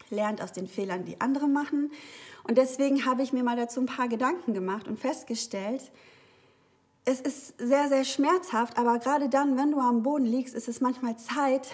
lernt 0.09 0.41
aus 0.41 0.51
den 0.51 0.67
Fehlern, 0.67 1.05
die 1.05 1.21
andere 1.21 1.47
machen. 1.47 1.91
Und 2.49 2.57
deswegen 2.57 3.05
habe 3.05 3.21
ich 3.21 3.31
mir 3.31 3.43
mal 3.43 3.55
dazu 3.55 3.79
ein 3.79 3.85
paar 3.85 4.07
Gedanken 4.07 4.55
gemacht 4.55 4.87
und 4.87 4.99
festgestellt, 4.99 5.91
es 7.05 7.21
ist 7.21 7.53
sehr, 7.59 7.89
sehr 7.89 8.03
schmerzhaft, 8.03 8.75
aber 8.79 8.97
gerade 8.97 9.29
dann, 9.29 9.55
wenn 9.55 9.69
du 9.69 9.79
am 9.79 10.01
Boden 10.01 10.25
liegst, 10.25 10.55
ist 10.55 10.67
es 10.67 10.81
manchmal 10.81 11.15
Zeit, 11.17 11.67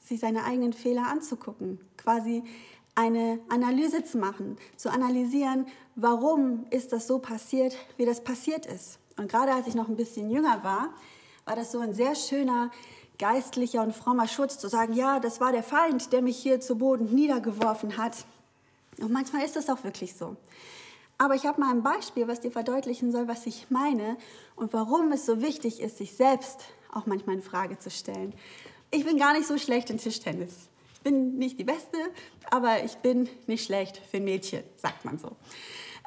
sich 0.00 0.18
seine 0.18 0.42
eigenen 0.46 0.72
Fehler 0.72 1.06
anzugucken, 1.06 1.78
quasi 1.96 2.42
eine 2.96 3.38
Analyse 3.48 4.02
zu 4.02 4.18
machen, 4.18 4.56
zu 4.76 4.90
analysieren, 4.90 5.66
warum 5.94 6.66
ist 6.70 6.92
das 6.92 7.06
so 7.06 7.20
passiert, 7.20 7.76
wie 7.96 8.04
das 8.04 8.24
passiert 8.24 8.66
ist. 8.66 8.98
Und 9.16 9.30
gerade 9.30 9.52
als 9.52 9.68
ich 9.68 9.76
noch 9.76 9.88
ein 9.88 9.96
bisschen 9.96 10.28
jünger 10.28 10.64
war, 10.64 10.92
war 11.44 11.54
das 11.54 11.70
so 11.70 11.78
ein 11.78 11.94
sehr 11.94 12.16
schöner 12.16 12.72
geistlicher 13.20 13.82
und 13.82 13.94
frommer 13.94 14.26
Schutz 14.26 14.58
zu 14.58 14.66
sagen, 14.66 14.94
ja, 14.94 15.20
das 15.20 15.40
war 15.40 15.52
der 15.52 15.62
Feind, 15.62 16.12
der 16.12 16.20
mich 16.20 16.36
hier 16.36 16.60
zu 16.60 16.78
Boden 16.78 17.14
niedergeworfen 17.14 17.96
hat. 17.96 18.26
Und 19.00 19.12
manchmal 19.12 19.44
ist 19.44 19.56
das 19.56 19.68
auch 19.68 19.82
wirklich 19.84 20.14
so. 20.14 20.36
Aber 21.18 21.34
ich 21.34 21.46
habe 21.46 21.60
mal 21.60 21.70
ein 21.70 21.82
Beispiel, 21.82 22.26
was 22.26 22.40
dir 22.40 22.50
verdeutlichen 22.50 23.12
soll, 23.12 23.28
was 23.28 23.46
ich 23.46 23.70
meine 23.70 24.16
und 24.56 24.72
warum 24.72 25.12
es 25.12 25.26
so 25.26 25.42
wichtig 25.42 25.80
ist, 25.80 25.98
sich 25.98 26.14
selbst 26.14 26.64
auch 26.92 27.06
manchmal 27.06 27.36
in 27.36 27.42
Frage 27.42 27.78
zu 27.78 27.90
stellen. 27.90 28.34
Ich 28.90 29.04
bin 29.04 29.18
gar 29.18 29.32
nicht 29.32 29.46
so 29.46 29.58
schlecht 29.58 29.90
in 29.90 29.98
Tischtennis. 29.98 30.68
bin 31.02 31.36
nicht 31.36 31.58
die 31.58 31.64
Beste, 31.64 31.98
aber 32.50 32.82
ich 32.84 32.96
bin 32.96 33.28
nicht 33.46 33.64
schlecht 33.64 34.00
für 34.10 34.18
ein 34.18 34.24
Mädchen, 34.24 34.64
sagt 34.76 35.04
man 35.04 35.18
so. 35.18 35.36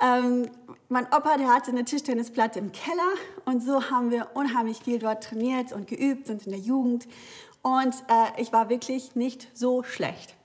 Ähm, 0.01 0.49
mein 0.89 1.05
Opa, 1.07 1.37
der 1.37 1.47
hatte 1.47 1.71
eine 1.71 1.85
Tischtennisplatte 1.85 2.59
im 2.59 2.71
Keller 2.71 3.13
und 3.45 3.63
so 3.63 3.89
haben 3.89 4.11
wir 4.11 4.29
unheimlich 4.35 4.79
viel 4.79 4.99
dort 4.99 5.23
trainiert 5.23 5.71
und 5.71 5.87
geübt 5.87 6.29
und 6.29 6.45
in 6.45 6.51
der 6.51 6.61
Jugend. 6.61 7.07
Und 7.61 7.95
äh, 8.07 8.41
ich 8.41 8.53
war 8.53 8.69
wirklich 8.69 9.15
nicht 9.15 9.49
so 9.53 9.83
schlecht. 9.83 10.35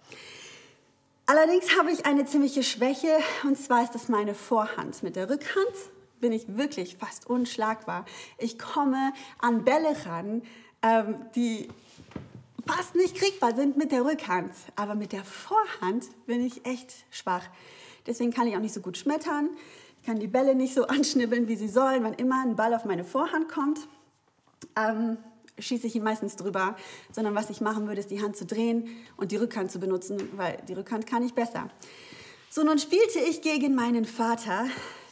Allerdings 1.26 1.76
habe 1.78 1.92
ich 1.92 2.04
eine 2.04 2.24
ziemliche 2.24 2.62
Schwäche 2.62 3.08
und 3.44 3.56
zwar 3.56 3.84
ist 3.84 3.94
das 3.94 4.08
meine 4.08 4.34
Vorhand. 4.34 5.02
Mit 5.02 5.16
der 5.16 5.30
Rückhand 5.30 5.72
bin 6.20 6.32
ich 6.32 6.56
wirklich 6.56 6.96
fast 6.96 7.28
unschlagbar. 7.28 8.04
Ich 8.38 8.58
komme 8.58 9.12
an 9.38 9.64
Bälle 9.64 9.94
ran, 10.04 10.42
ähm, 10.82 11.16
die 11.34 11.68
fast 12.66 12.94
nicht 12.94 13.16
kriegbar 13.16 13.54
sind 13.54 13.76
mit 13.76 13.92
der 13.92 14.04
Rückhand. 14.04 14.52
Aber 14.76 14.94
mit 14.94 15.12
der 15.12 15.24
Vorhand 15.24 16.06
bin 16.26 16.44
ich 16.44 16.66
echt 16.66 16.92
schwach. 17.10 17.44
Deswegen 18.06 18.32
kann 18.32 18.46
ich 18.46 18.56
auch 18.56 18.60
nicht 18.60 18.74
so 18.74 18.80
gut 18.80 18.96
schmettern. 18.96 19.50
Ich 20.00 20.06
kann 20.06 20.18
die 20.18 20.26
Bälle 20.26 20.54
nicht 20.54 20.74
so 20.74 20.86
anschnibbeln, 20.88 21.48
wie 21.48 21.56
sie 21.56 21.68
sollen. 21.68 22.02
Wann 22.02 22.14
immer 22.14 22.42
ein 22.42 22.56
Ball 22.56 22.74
auf 22.74 22.84
meine 22.84 23.04
Vorhand 23.04 23.48
kommt, 23.48 23.80
ähm, 24.76 25.18
schieße 25.58 25.86
ich 25.86 25.94
ihn 25.96 26.02
meistens 26.02 26.36
drüber. 26.36 26.76
Sondern 27.10 27.34
was 27.34 27.50
ich 27.50 27.60
machen 27.60 27.86
würde, 27.86 28.00
ist 28.00 28.10
die 28.10 28.22
Hand 28.22 28.36
zu 28.36 28.46
drehen 28.46 28.88
und 29.16 29.32
die 29.32 29.36
Rückhand 29.36 29.70
zu 29.70 29.78
benutzen, 29.78 30.18
weil 30.36 30.58
die 30.68 30.74
Rückhand 30.74 31.06
kann 31.06 31.24
ich 31.24 31.34
besser. 31.34 31.70
So, 32.50 32.62
nun 32.64 32.78
spielte 32.78 33.18
ich 33.18 33.40
gegen 33.42 33.74
meinen 33.74 34.04
Vater, 34.04 34.66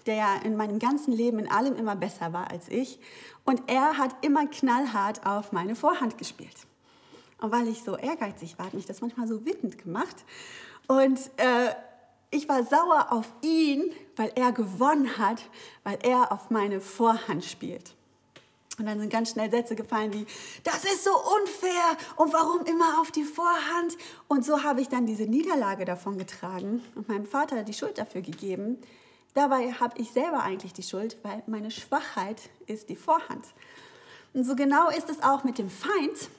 der 0.07 0.15
ja 0.15 0.37
in 0.45 0.57
meinem 0.57 0.79
ganzen 0.79 1.13
Leben 1.13 1.39
in 1.39 1.51
allem 1.51 1.77
immer 1.77 1.97
besser 1.97 2.33
war 2.33 2.51
als 2.51 2.69
ich. 2.69 2.99
Und 3.45 3.63
er 3.67 3.97
hat 3.99 4.15
immer 4.25 4.47
knallhart 4.47 5.27
auf 5.27 5.53
meine 5.53 5.75
Vorhand 5.75 6.19
gespielt. 6.19 6.57
Und 7.41 7.53
weil 7.53 7.69
ich 7.69 7.83
so 7.83 7.97
ehrgeizig 7.97 8.59
war, 8.59 8.67
hat 8.67 8.75
mich 8.75 8.87
das 8.87 9.01
manchmal 9.01 9.27
so 9.27 9.45
wütend 9.47 9.79
gemacht. 9.79 10.17
Und 10.87 11.19
äh, 11.37 11.75
ich 12.31 12.49
war 12.49 12.65
sauer 12.65 13.09
auf 13.11 13.27
ihn, 13.43 13.91
weil 14.17 14.33
er 14.35 14.53
gewonnen 14.53 15.19
hat, 15.19 15.43
weil 15.83 15.99
er 16.03 16.33
auf 16.33 16.51
meine 16.51 16.81
Vorhand 16.81 17.45
spielt. 17.45 17.95
Und 18.81 18.87
dann 18.87 18.99
sind 18.99 19.13
ganz 19.13 19.33
schnell 19.33 19.51
Sätze 19.51 19.77
gefallen 19.77 20.15
wie, 20.15 20.25
das 20.65 20.85
ist 20.85 21.05
so 21.05 21.11
unfair 21.11 21.99
und 22.17 22.33
warum 22.33 22.65
immer 22.65 22.99
auf 22.99 23.11
die 23.11 23.25
Vorhand? 23.25 23.99
Und 24.27 24.43
so 24.43 24.63
habe 24.63 24.81
ich 24.81 24.89
dann 24.89 25.05
diese 25.05 25.25
Niederlage 25.25 25.85
davon 25.85 26.17
getragen 26.17 26.83
und 26.95 27.07
meinem 27.07 27.27
Vater 27.27 27.63
die 27.63 27.75
Schuld 27.75 27.99
dafür 27.99 28.23
gegeben. 28.23 28.79
Dabei 29.35 29.73
habe 29.73 30.01
ich 30.01 30.13
selber 30.13 30.43
eigentlich 30.43 30.73
die 30.73 30.83
Schuld, 30.83 31.19
weil 31.23 31.43
meine 31.47 31.71
Schwachheit 31.71 32.41
ist 32.67 32.89
die 32.89 32.97
Vorhand. 32.97 33.45
Und 34.33 34.45
so 34.45 34.57
genau 34.57 34.89
ist 34.89 35.11
es 35.11 35.23
auch 35.23 35.45
mit 35.45 35.59
dem 35.59 35.69
Feind. 35.69 36.31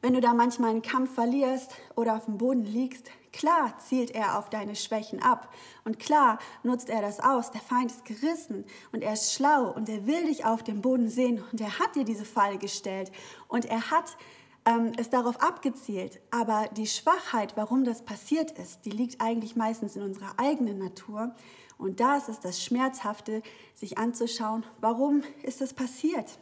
Wenn 0.00 0.14
du 0.14 0.22
da 0.22 0.32
manchmal 0.32 0.70
einen 0.70 0.80
Kampf 0.80 1.14
verlierst 1.14 1.72
oder 1.96 2.16
auf 2.16 2.24
dem 2.24 2.38
Boden 2.38 2.64
liegst, 2.64 3.10
klar 3.32 3.78
zielt 3.78 4.10
er 4.10 4.38
auf 4.38 4.50
deine 4.50 4.76
Schwächen 4.76 5.22
ab 5.22 5.52
und 5.84 5.98
klar 5.98 6.38
nutzt 6.62 6.90
er 6.90 7.02
das 7.02 7.20
aus. 7.20 7.50
Der 7.50 7.60
Feind 7.60 7.90
ist 7.90 8.04
gerissen 8.04 8.64
und 8.92 9.02
er 9.02 9.12
ist 9.12 9.32
schlau 9.32 9.70
und 9.70 9.88
er 9.88 10.06
will 10.06 10.26
dich 10.26 10.44
auf 10.44 10.62
dem 10.62 10.80
Boden 10.80 11.08
sehen 11.08 11.42
und 11.52 11.60
er 11.60 11.78
hat 11.78 11.96
dir 11.96 12.04
diese 12.04 12.24
Falle 12.24 12.58
gestellt 12.58 13.10
und 13.48 13.64
er 13.64 13.90
hat 13.90 14.16
ähm, 14.64 14.92
es 14.96 15.10
darauf 15.10 15.40
abgezielt. 15.40 16.20
Aber 16.30 16.68
die 16.76 16.86
Schwachheit, 16.86 17.56
warum 17.56 17.84
das 17.84 18.02
passiert 18.02 18.52
ist, 18.52 18.84
die 18.84 18.90
liegt 18.90 19.20
eigentlich 19.20 19.56
meistens 19.56 19.96
in 19.96 20.02
unserer 20.02 20.34
eigenen 20.36 20.78
Natur. 20.78 21.34
Und 21.78 22.00
da 22.00 22.16
ist 22.16 22.28
das 22.42 22.62
Schmerzhafte, 22.62 23.42
sich 23.74 23.96
anzuschauen, 23.96 24.64
warum 24.80 25.22
ist 25.42 25.60
das 25.60 25.72
passiert? 25.72 26.38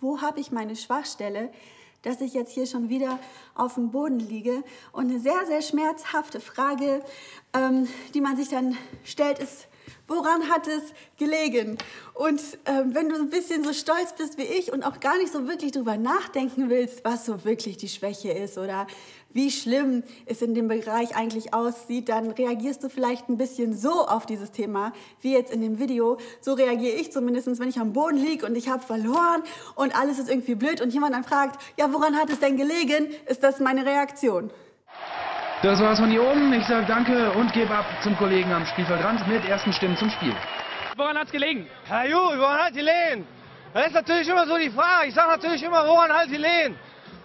Wo 0.00 0.20
habe 0.20 0.38
ich 0.38 0.52
meine 0.52 0.76
Schwachstelle? 0.76 1.50
Dass 2.04 2.20
ich 2.20 2.34
jetzt 2.34 2.52
hier 2.52 2.66
schon 2.66 2.88
wieder 2.88 3.18
auf 3.54 3.74
dem 3.74 3.90
Boden 3.90 4.20
liege. 4.20 4.62
Und 4.92 5.10
eine 5.10 5.18
sehr, 5.18 5.46
sehr 5.46 5.62
schmerzhafte 5.62 6.40
Frage, 6.40 7.02
ähm, 7.52 7.88
die 8.14 8.20
man 8.20 8.36
sich 8.36 8.48
dann 8.48 8.76
stellt, 9.04 9.38
ist, 9.38 9.66
woran 10.06 10.48
hat 10.50 10.66
es 10.66 10.82
gelegen? 11.18 11.78
Und 12.14 12.40
ähm, 12.66 12.94
wenn 12.94 13.08
du 13.08 13.16
ein 13.16 13.30
bisschen 13.30 13.64
so 13.64 13.72
stolz 13.72 14.14
bist 14.16 14.38
wie 14.38 14.42
ich 14.42 14.72
und 14.72 14.82
auch 14.84 15.00
gar 15.00 15.18
nicht 15.18 15.32
so 15.32 15.48
wirklich 15.48 15.72
drüber 15.72 15.96
nachdenken 15.96 16.70
willst, 16.70 17.04
was 17.04 17.26
so 17.26 17.44
wirklich 17.44 17.76
die 17.76 17.88
Schwäche 17.88 18.32
ist 18.32 18.58
oder 18.58 18.86
wie 19.34 19.50
schlimm 19.50 20.04
es 20.26 20.40
in 20.42 20.54
dem 20.54 20.68
Bereich 20.68 21.16
eigentlich 21.16 21.52
aussieht, 21.52 22.08
dann 22.08 22.30
reagierst 22.30 22.84
du 22.84 22.88
vielleicht 22.88 23.28
ein 23.28 23.36
bisschen 23.36 23.76
so 23.76 24.06
auf 24.06 24.26
dieses 24.26 24.52
Thema, 24.52 24.92
wie 25.20 25.32
jetzt 25.32 25.52
in 25.52 25.60
dem 25.60 25.80
Video. 25.80 26.18
So 26.40 26.54
reagiere 26.54 26.94
ich 26.94 27.10
zumindest, 27.12 27.58
wenn 27.58 27.68
ich 27.68 27.78
am 27.78 27.92
Boden 27.92 28.16
liege 28.16 28.46
und 28.46 28.54
ich 28.54 28.68
habe 28.68 28.82
verloren 28.82 29.42
und 29.74 29.98
alles 29.98 30.20
ist 30.20 30.30
irgendwie 30.30 30.54
blöd 30.54 30.80
und 30.80 30.94
jemand 30.94 31.14
dann 31.14 31.24
fragt, 31.24 31.60
ja, 31.76 31.92
woran 31.92 32.14
hat 32.14 32.30
es 32.30 32.38
denn 32.38 32.56
gelegen, 32.56 33.08
ist 33.26 33.42
das 33.42 33.58
meine 33.58 33.84
Reaktion. 33.84 34.50
Das 35.64 35.80
war's 35.80 35.98
von 35.98 36.10
hier 36.10 36.22
oben. 36.22 36.52
Ich 36.52 36.66
sage 36.66 36.84
danke 36.86 37.30
und 37.30 37.50
gebe 37.54 37.74
ab 37.74 37.86
zum 38.02 38.14
Kollegen 38.18 38.52
am 38.52 38.66
Spielfeldrand 38.66 39.26
mit 39.26 39.48
ersten 39.48 39.72
Stimmen 39.72 39.96
zum 39.96 40.10
Spiel. 40.10 40.34
Woran 40.94 41.16
hat's 41.16 41.32
gelegen? 41.32 41.66
Herr 41.86 42.06
Ju, 42.06 42.18
woran 42.18 42.58
hat 42.58 42.74
gelegen? 42.74 43.26
Das 43.72 43.86
ist 43.86 43.94
natürlich 43.94 44.28
immer 44.28 44.46
so 44.46 44.58
die 44.58 44.68
Frage. 44.68 45.08
Ich 45.08 45.14
sage 45.14 45.30
natürlich 45.30 45.62
immer, 45.62 45.86
woran 45.86 46.12
hat 46.12 46.28
gelegen? 46.28 46.74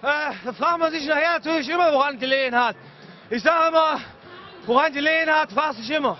Äh, 0.01 0.31
da 0.45 0.53
fragt 0.53 0.79
man 0.79 0.89
sich 0.89 1.05
nachher 1.05 1.33
natürlich 1.33 1.67
immer, 1.67 1.91
woran 1.91 2.13
die 2.13 2.19
gelegen 2.21 2.55
hat. 2.55 2.77
Ich 3.29 3.43
sage 3.43 3.67
immer, 3.67 3.99
woran 4.65 4.93
die 4.93 4.99
gelegen 4.99 5.29
hat, 5.29 5.51
fragt 5.51 5.75
sich 5.75 5.91
immer. 5.91 6.17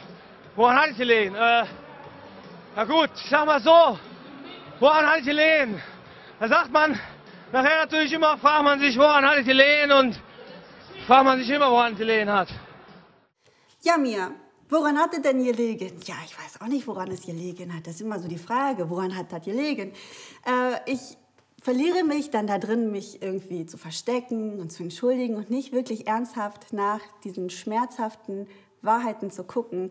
Woran 0.58 0.76
hat 0.76 0.90
es 0.90 0.98
gelegen? 0.98 1.36
Äh, 1.36 1.64
na 2.76 2.84
gut, 2.84 3.12
ich 3.16 3.30
sag 3.30 3.46
mal 3.46 3.62
so, 3.62 3.98
woran 4.82 5.08
hat 5.08 5.20
es 5.20 5.26
gelegen? 5.26 5.82
Da 6.38 6.50
sagt 6.50 6.70
man 6.70 7.00
nachher 7.54 7.80
natürlich 7.80 8.12
immer, 8.12 8.38
fragt 8.40 8.64
man 8.66 8.78
sich, 8.78 8.98
woran 8.98 9.26
hat 9.26 9.38
es 9.38 9.46
gelegen 9.46 9.94
und 9.94 10.20
fragt 11.10 11.26
man 11.26 11.40
sich 11.40 11.50
immer, 11.50 11.72
woran 11.72 11.94
es 11.94 11.98
gelegen 11.98 12.30
hat. 12.32 12.50
Ja, 13.82 13.98
Mia, 13.98 14.32
woran 14.70 14.96
hat 15.00 15.12
es 15.16 15.24
denn 15.24 15.44
gelegen? 15.44 16.00
Ja, 16.06 16.14
ich 16.24 16.38
weiß 16.38 16.62
auch 16.62 16.68
nicht, 16.68 16.86
woran 16.86 17.10
es 17.10 17.26
gelegen 17.26 17.76
hat. 17.76 17.88
Das 17.88 17.96
ist 17.96 18.02
immer 18.02 18.20
so 18.20 18.28
die 18.28 18.38
Frage, 18.38 18.92
woran 18.92 19.18
hat 19.18 19.32
das 19.32 19.44
gelegen? 19.44 19.92
Äh, 20.46 20.76
ich 20.86 21.18
verliere 21.64 22.04
mich 22.04 22.30
dann 22.30 22.46
da 22.46 22.60
drin, 22.60 22.92
mich 22.92 23.24
irgendwie 23.24 23.66
zu 23.66 23.80
verstecken 23.80 24.60
und 24.60 24.72
zu 24.72 24.84
entschuldigen 24.84 25.36
und 25.36 25.50
nicht 25.50 25.74
wirklich 25.74 26.06
ernsthaft 26.06 26.74
nach 26.74 27.02
diesen 27.24 27.50
schmerzhaften 27.50 28.48
Wahrheiten 28.84 29.32
zu 29.32 29.44
gucken, 29.44 29.90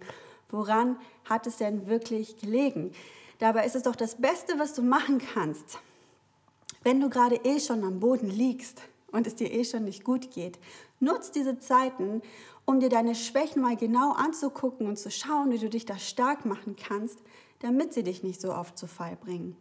woran 0.51 0.99
hat 1.25 1.49
es 1.49 1.57
denn 1.57 1.89
wirklich 1.89 2.37
gelegen. 2.37 2.93
Dabei 3.41 3.67
ist 3.67 3.75
es 3.75 3.83
doch 3.83 3.97
das 3.97 4.21
Beste, 4.21 4.57
was 4.61 4.73
du 4.73 4.83
machen 4.83 5.21
kannst, 5.35 5.81
wenn 6.85 7.01
du 7.01 7.11
gerade 7.11 7.41
eh 7.43 7.59
schon 7.59 7.83
am 7.83 7.99
Boden 7.99 8.31
liegst 8.31 8.83
und 9.11 9.27
es 9.27 9.35
dir 9.35 9.53
eh 9.53 9.65
schon 9.65 9.85
nicht 9.85 10.05
gut 10.05 10.31
geht. 10.31 10.59
Nutz 11.01 11.31
diese 11.31 11.59
Zeiten, 11.59 12.23
um 12.65 12.81
dir 12.81 12.89
deine 12.89 13.15
Schwächen 13.15 13.63
mal 13.63 13.77
genau 13.77 14.13
anzugucken 14.13 14.87
und 14.87 14.99
zu 14.99 15.11
schauen, 15.11 15.51
wie 15.51 15.59
du 15.59 15.69
dich 15.69 15.87
da 15.87 15.99
stark 15.99 16.45
machen 16.45 16.77
kannst, 16.77 17.23
damit 17.61 17.95
sie 17.95 18.03
dich 18.03 18.23
nicht 18.23 18.41
so 18.41 18.53
oft 18.53 18.77
zu 18.77 18.87
Fall 18.87 19.17
bringen. 19.17 19.57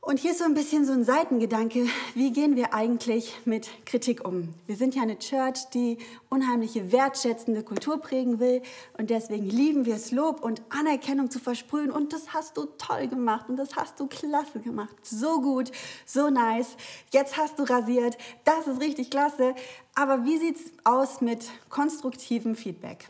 Und 0.00 0.20
hier 0.20 0.30
ist 0.30 0.38
so 0.38 0.44
ein 0.44 0.54
bisschen 0.54 0.86
so 0.86 0.92
ein 0.92 1.04
Seitengedanke, 1.04 1.86
wie 2.14 2.32
gehen 2.32 2.56
wir 2.56 2.72
eigentlich 2.72 3.34
mit 3.44 3.68
Kritik 3.84 4.26
um? 4.26 4.54
Wir 4.66 4.76
sind 4.76 4.94
ja 4.94 5.02
eine 5.02 5.18
Church, 5.18 5.68
die 5.74 5.98
unheimliche 6.30 6.92
wertschätzende 6.92 7.62
Kultur 7.62 8.00
prägen 8.00 8.38
will. 8.38 8.62
Und 8.96 9.10
deswegen 9.10 9.50
lieben 9.50 9.86
wir 9.86 9.96
es, 9.96 10.12
Lob 10.12 10.42
und 10.42 10.62
Anerkennung 10.70 11.30
zu 11.30 11.40
versprühen. 11.40 11.90
Und 11.90 12.12
das 12.12 12.32
hast 12.32 12.56
du 12.56 12.66
toll 12.78 13.08
gemacht 13.08 13.48
und 13.48 13.56
das 13.56 13.74
hast 13.76 13.98
du 13.98 14.06
klasse 14.06 14.60
gemacht, 14.60 14.94
so 15.02 15.40
gut, 15.42 15.72
so 16.06 16.30
nice, 16.30 16.76
jetzt 17.12 17.36
hast 17.36 17.58
du 17.58 17.64
rasiert, 17.64 18.16
das 18.44 18.66
ist 18.66 18.80
richtig 18.80 19.10
klasse, 19.10 19.54
aber 19.94 20.24
wie 20.24 20.38
sieht 20.38 20.56
es 20.56 20.72
aus 20.84 21.20
mit 21.20 21.44
konstruktivem 21.68 22.54
Feedback? 22.54 23.08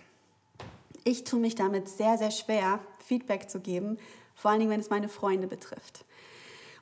Ich 1.04 1.25
tue 1.25 1.38
mich 1.38 1.54
damit 1.54 1.88
sehr, 1.88 2.18
sehr 2.18 2.30
schwer, 2.30 2.80
Feedback 2.99 3.50
zu 3.50 3.61
geben, 3.61 3.99
vor 4.35 4.50
allen 4.50 4.61
Dingen, 4.61 4.71
wenn 4.71 4.80
es 4.80 4.90
meine 4.90 5.09
Freunde 5.09 5.47
betrifft. 5.47 6.04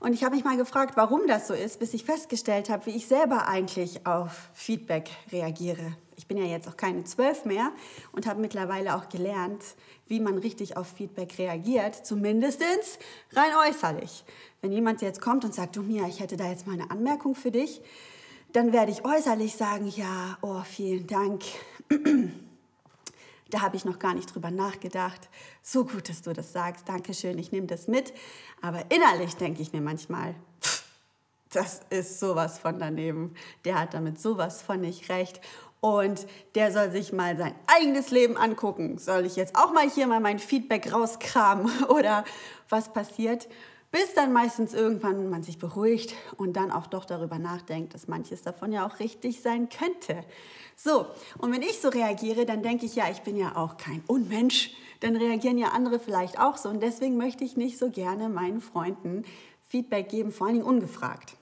Und 0.01 0.13
ich 0.13 0.25
habe 0.25 0.35
mich 0.35 0.45
mal 0.45 0.57
gefragt, 0.57 0.97
warum 0.97 1.27
das 1.27 1.49
so 1.49 1.55
ist, 1.55 1.79
bis 1.79 1.95
ich 1.95 2.05
festgestellt 2.05 2.69
habe, 2.69 2.87
wie 2.87 2.97
ich 2.97 3.07
selber 3.07 3.49
eigentlich 3.49 4.07
auf 4.07 4.51
Feedback 4.53 5.11
reagiere. 5.33 5.97
Ich 6.17 6.27
bin 6.27 6.39
ja 6.39 6.45
jetzt 6.45 6.69
auch 6.69 6.77
keine 6.77 7.05
zwölf 7.05 7.45
mehr 7.45 7.73
und 8.13 8.27
habe 8.27 8.41
mittlerweile 8.41 8.97
auch 8.97 9.09
gelernt, 9.09 9.63
wie 10.07 10.21
man 10.21 10.39
richtig 10.39 10.77
auf 10.77 10.89
Feedback 10.89 11.39
reagiert, 11.39 11.95
zumindest 12.07 12.63
rein 13.33 13.69
äußerlich. 13.69 14.25
Wenn 14.61 14.73
jemand 14.73 15.03
jetzt 15.03 15.21
kommt 15.21 15.45
und 15.45 15.55
sagt, 15.55 15.77
du 15.77 15.83
Mia, 15.83 16.07
ich 16.07 16.21
hätte 16.21 16.37
da 16.37 16.49
jetzt 16.49 16.67
mal 16.67 16.75
eine 16.75 16.91
Anmerkung 16.91 17.35
für 17.35 17.51
dich, 17.51 17.83
dann 18.53 18.73
werde 18.73 18.93
ich 18.93 19.05
äußerlich 19.05 19.55
sagen, 19.57 19.87
ja, 19.89 20.39
oh, 20.41 20.63
vielen 20.65 21.07
Dank. 21.07 21.43
Da 23.57 23.63
habe 23.63 23.77
ich 23.77 23.87
noch 23.87 23.99
gar 23.99 24.13
nicht 24.13 24.35
drüber 24.35 24.51
nachgedacht. 24.51 25.31
So 25.63 25.87
gut, 25.87 26.11
dass 26.11 26.21
du 26.21 26.35
das 26.35 26.53
sagst. 26.53 26.91
Dankeschön, 26.91 27.39
ich 27.39 27.53
nehme 27.53 27.67
das 27.67 27.89
mit. 27.89 28.13
Aber 28.61 28.85
innerlich 28.91 29.35
denke 29.37 29.63
ich 29.63 29.73
mir 29.73 29.81
manchmal, 29.81 30.35
das 31.55 31.81
ist 31.89 32.21
sowas 32.21 32.59
von 32.59 32.79
daneben. 32.79 33.35
Der 33.65 33.81
hat 33.81 33.95
damit 33.95 34.21
sowas 34.21 34.61
von 34.61 34.83
nicht 34.83 35.09
recht. 35.09 35.41
Und 35.81 36.27
der 36.55 36.71
soll 36.71 36.91
sich 36.91 37.15
mal 37.15 37.39
sein 37.39 37.55
eigenes 37.67 38.11
Leben 38.11 38.37
angucken. 38.37 38.99
Soll 38.99 39.25
ich 39.25 39.37
jetzt 39.37 39.57
auch 39.57 39.73
mal 39.73 39.89
hier 39.89 40.07
mal 40.07 40.21
mein 40.21 40.39
Feedback 40.39 40.93
rauskramen 40.93 41.85
oder 41.89 42.27
was 42.69 42.93
passiert? 42.93 43.49
Bis 43.97 44.13
dann 44.13 44.31
meistens 44.31 44.75
irgendwann 44.75 45.31
man 45.31 45.43
sich 45.43 45.59
beruhigt 45.59 46.13
und 46.37 46.59
dann 46.59 46.71
auch 46.71 46.87
doch 46.87 47.07
darüber 47.07 47.39
nachdenkt, 47.39 47.95
dass 47.95 48.09
manches 48.09 48.43
davon 48.43 48.71
ja 48.71 48.87
auch 48.87 48.99
richtig 48.99 49.41
sein 49.41 49.71
könnte. 49.71 50.23
So, 50.77 51.07
und 51.39 51.51
wenn 51.51 51.63
ich 51.63 51.81
so 51.81 51.89
reagiere, 51.89 52.45
dann 52.45 52.63
denke 52.63 52.85
ich, 52.85 52.95
ja, 52.95 53.05
ich 53.11 53.23
bin 53.23 53.37
ja 53.37 53.57
auch 53.57 53.79
kein 53.79 54.05
Unmensch, 54.07 54.73
dann 55.01 55.17
reagieren 55.17 55.57
ja 55.57 55.69
andere 55.69 55.99
vielleicht 55.99 56.39
auch 56.39 56.59
so 56.59 56.69
und 56.69 56.83
deswegen 56.83 57.17
möchte 57.17 57.43
ich 57.43 57.57
nicht 57.57 57.79
so 57.79 57.91
gerne 57.91 58.29
meinen 58.29 58.61
Freunden 58.61 59.25
Feedback 59.67 60.11
geben, 60.11 60.31
vor 60.31 60.47
allen 60.47 60.57
Dingen 60.57 60.69
ungefragt. 60.69 61.35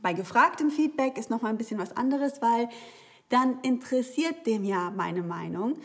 Bei 0.00 0.14
gefragtem 0.14 0.70
Feedback 0.70 1.18
ist 1.18 1.28
noch 1.28 1.42
mal 1.42 1.50
ein 1.50 1.58
bisschen 1.58 1.78
was 1.78 1.94
anderes, 1.94 2.40
weil 2.40 2.70
dann 3.28 3.60
interessiert 3.60 4.46
dem 4.46 4.64
ja 4.64 4.90
meine 4.96 5.22
Meinung. 5.22 5.76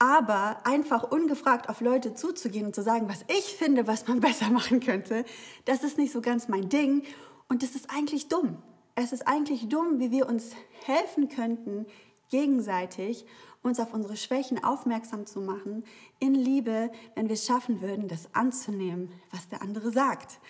Aber 0.00 0.66
einfach 0.66 1.04
ungefragt 1.10 1.68
auf 1.68 1.82
Leute 1.82 2.14
zuzugehen 2.14 2.64
und 2.64 2.74
zu 2.74 2.82
sagen, 2.82 3.08
was 3.08 3.22
ich 3.28 3.54
finde, 3.54 3.86
was 3.86 4.08
man 4.08 4.20
besser 4.20 4.50
machen 4.50 4.80
könnte, 4.80 5.24
das 5.66 5.84
ist 5.84 5.98
nicht 5.98 6.10
so 6.12 6.22
ganz 6.22 6.48
mein 6.48 6.68
Ding. 6.68 7.02
Und 7.48 7.62
das 7.62 7.74
ist 7.74 7.90
eigentlich 7.94 8.28
dumm. 8.28 8.56
Es 8.94 9.12
ist 9.12 9.28
eigentlich 9.28 9.68
dumm, 9.68 10.00
wie 10.00 10.10
wir 10.10 10.26
uns 10.26 10.52
helfen 10.84 11.28
könnten, 11.28 11.86
gegenseitig 12.30 13.26
uns 13.62 13.78
auf 13.78 13.92
unsere 13.92 14.16
Schwächen 14.16 14.64
aufmerksam 14.64 15.26
zu 15.26 15.40
machen, 15.40 15.84
in 16.18 16.34
Liebe, 16.34 16.90
wenn 17.14 17.28
wir 17.28 17.34
es 17.34 17.44
schaffen 17.44 17.82
würden, 17.82 18.08
das 18.08 18.34
anzunehmen, 18.34 19.12
was 19.30 19.48
der 19.48 19.60
andere 19.60 19.90
sagt. 19.90 20.40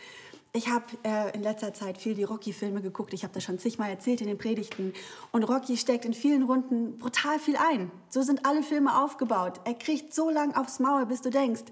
Ich 0.52 0.68
habe 0.68 0.84
äh, 1.04 1.32
in 1.32 1.42
letzter 1.44 1.72
Zeit 1.74 1.96
viel 1.96 2.14
die 2.14 2.24
Rocky-Filme 2.24 2.82
geguckt. 2.82 3.14
Ich 3.14 3.22
habe 3.22 3.32
das 3.32 3.44
schon 3.44 3.60
zigmal 3.60 3.88
erzählt 3.88 4.20
in 4.20 4.26
den 4.26 4.36
Predigten. 4.38 4.92
Und 5.30 5.44
Rocky 5.44 5.76
steckt 5.76 6.04
in 6.04 6.12
vielen 6.12 6.42
Runden 6.42 6.98
brutal 6.98 7.38
viel 7.38 7.56
ein. 7.56 7.92
So 8.08 8.22
sind 8.22 8.44
alle 8.44 8.64
Filme 8.64 9.00
aufgebaut. 9.00 9.60
Er 9.64 9.74
kriegt 9.74 10.12
so 10.12 10.28
lang 10.28 10.56
aufs 10.56 10.80
Maul, 10.80 11.06
bis 11.06 11.22
du 11.22 11.30
denkst, 11.30 11.62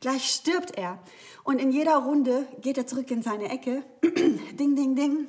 gleich 0.00 0.30
stirbt 0.30 0.78
er. 0.78 1.00
Und 1.42 1.60
in 1.60 1.72
jeder 1.72 1.96
Runde 1.96 2.46
geht 2.60 2.78
er 2.78 2.86
zurück 2.86 3.10
in 3.10 3.22
seine 3.22 3.48
Ecke. 3.50 3.82
ding, 4.02 4.76
ding, 4.76 4.94
ding. 4.94 5.26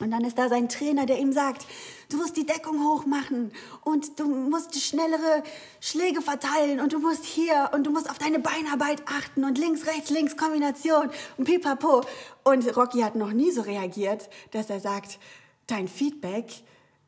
Und 0.00 0.10
dann 0.10 0.24
ist 0.24 0.38
da 0.38 0.48
sein 0.48 0.68
Trainer, 0.68 1.04
der 1.04 1.18
ihm 1.18 1.32
sagt, 1.32 1.66
du 2.08 2.16
musst 2.16 2.36
die 2.36 2.46
Deckung 2.46 2.82
hochmachen 2.82 3.52
und 3.84 4.18
du 4.18 4.26
musst 4.26 4.80
schnellere 4.80 5.42
Schläge 5.80 6.22
verteilen 6.22 6.80
und 6.80 6.94
du 6.94 6.98
musst 6.98 7.24
hier 7.24 7.70
und 7.74 7.84
du 7.86 7.90
musst 7.90 8.08
auf 8.08 8.18
deine 8.18 8.38
Beinarbeit 8.38 9.02
achten 9.06 9.44
und 9.44 9.58
links, 9.58 9.86
rechts, 9.86 10.08
links 10.10 10.36
Kombination 10.38 11.10
und 11.36 11.44
pipapo. 11.44 12.02
Und 12.44 12.76
Rocky 12.76 13.00
hat 13.00 13.14
noch 13.14 13.32
nie 13.32 13.50
so 13.50 13.60
reagiert, 13.60 14.30
dass 14.52 14.70
er 14.70 14.80
sagt, 14.80 15.18
dein 15.66 15.86
Feedback, 15.86 16.50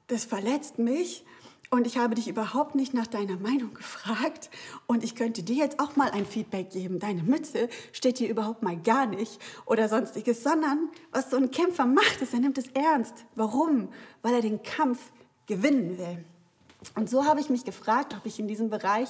das 0.08 0.25
verletzt 0.26 0.78
mich 0.78 1.25
und 1.73 1.87
ich 1.87 1.97
habe 1.97 2.14
dich 2.14 2.29
überhaupt 2.29 2.75
nicht 2.75 2.93
nach 2.93 3.07
deiner 3.07 3.38
Meinung 3.38 3.73
gefragt 3.73 4.50
und 4.87 5.02
ich 5.02 5.14
könnte 5.14 5.43
dir 5.43 5.57
jetzt 5.57 5.81
auch 5.81 5.97
mal 5.97 6.11
ein 6.11 6.26
Feedback 6.26 6.69
geben. 6.69 6.99
Deine 6.99 7.23
Mütze 7.23 7.71
steht 7.93 8.19
hier 8.19 8.29
überhaupt 8.29 8.62
mal 8.62 8.76
gar 8.76 9.07
nicht 9.07 9.41
oder 9.64 9.88
sonstiges, 9.88 10.43
sondern 10.43 10.91
was 11.12 11.31
so 11.31 11.38
ein 11.38 11.50
Kämpfer 11.50 11.87
macht, 11.87 12.21
ist, 12.21 12.35
er 12.35 12.41
nimmt 12.41 12.59
es 12.59 12.69
ernst. 12.75 13.25
Warum? 13.37 13.88
Weil 14.21 14.35
er 14.35 14.43
den 14.43 14.62
Kampf 14.62 15.12
gewinnen 15.47 15.97
will. 15.97 16.23
Und 16.95 17.09
so 17.09 17.25
habe 17.25 17.41
ich 17.41 17.49
mich 17.49 17.64
gefragt, 17.64 18.14
ob 18.19 18.26
ich 18.26 18.38
in 18.38 18.49
diesem 18.49 18.69
Bereich 18.69 19.09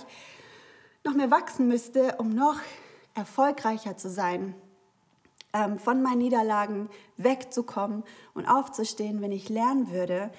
noch 1.03 1.15
mehr 1.15 1.33
wachsen 1.33 1.67
müsste, 1.67 2.15
um 2.19 2.33
noch 2.33 2.61
erfolgreicher 3.15 3.97
zu 3.97 4.09
sein, 4.09 4.55
ähm, 5.53 5.81
von 5.81 6.01
meinen 6.01 6.19
Niederlagen 6.19 6.89
wegzukommen 7.17 8.05
und 8.35 8.47
aufzustehen, 8.47 9.21
wenn 9.21 9.33
ich 9.33 9.49
lernen 9.49 9.91
würde, 9.91 10.31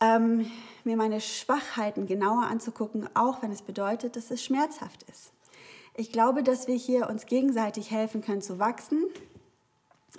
ähm, 0.00 0.50
mir 0.84 0.96
meine 0.96 1.20
Schwachheiten 1.20 2.06
genauer 2.06 2.44
anzugucken, 2.44 3.08
auch 3.14 3.42
wenn 3.42 3.52
es 3.52 3.62
bedeutet, 3.62 4.16
dass 4.16 4.30
es 4.30 4.42
schmerzhaft 4.42 5.04
ist. 5.04 5.32
Ich 5.94 6.12
glaube, 6.12 6.42
dass 6.42 6.66
wir 6.66 6.76
hier 6.76 7.08
uns 7.08 7.26
gegenseitig 7.26 7.90
helfen 7.90 8.22
können 8.22 8.42
zu 8.42 8.58
wachsen. 8.58 9.04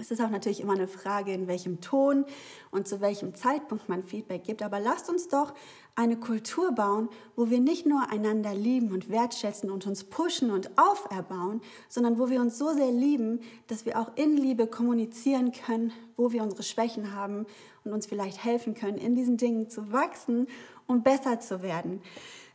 Es 0.01 0.10
ist 0.10 0.20
auch 0.20 0.31
natürlich 0.31 0.62
immer 0.62 0.74
eine 0.74 0.88
Frage, 0.88 1.31
in 1.31 1.48
welchem 1.48 1.79
Ton 1.79 2.25
und 2.72 2.88
zu 2.88 3.01
welchem 3.01 3.36
Zeitpunkt 3.36 3.88
man 3.88 4.01
Feedback 4.01 4.43
gibt. 4.43 4.63
Aber 4.63 4.79
lasst 4.79 5.10
uns 5.10 5.27
doch 5.27 5.53
eine 5.96 6.17
Kultur 6.17 6.71
bauen, 6.71 7.08
wo 7.36 7.52
wir 7.52 7.60
nicht 7.60 7.86
nur 7.86 8.10
einander 8.10 8.56
lieben 8.56 8.91
und 8.93 9.10
wertschätzen 9.10 9.69
und 9.69 9.86
uns 9.86 10.04
pushen 10.04 10.49
und 10.49 10.71
auferbauen, 10.76 11.62
sondern 11.88 12.17
wo 12.17 12.32
wir 12.32 12.41
uns 12.41 12.58
so 12.58 12.73
sehr 12.73 12.91
lieben, 12.91 13.41
dass 13.67 13.86
wir 13.86 13.99
auch 13.99 14.10
in 14.15 14.38
Liebe 14.38 14.65
kommunizieren 14.65 15.52
können, 15.52 15.91
wo 16.17 16.32
wir 16.32 16.41
unsere 16.41 16.63
Schwächen 16.63 17.13
haben 17.13 17.45
und 17.84 17.93
uns 17.93 18.08
vielleicht 18.08 18.43
helfen 18.43 18.73
können, 18.73 18.97
in 18.97 19.13
diesen 19.13 19.38
Dingen 19.38 19.69
zu 19.69 19.91
wachsen 19.91 20.47
und 20.88 21.04
besser 21.04 21.39
zu 21.39 21.62
werden. 21.62 22.02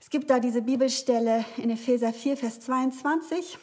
Es 0.00 0.10
gibt 0.10 0.30
da 0.30 0.40
diese 0.40 0.62
Bibelstelle 0.62 1.44
in 1.58 1.70
Epheser 1.70 2.12
4, 2.12 2.38
Vers 2.38 2.58
22, 2.58 3.56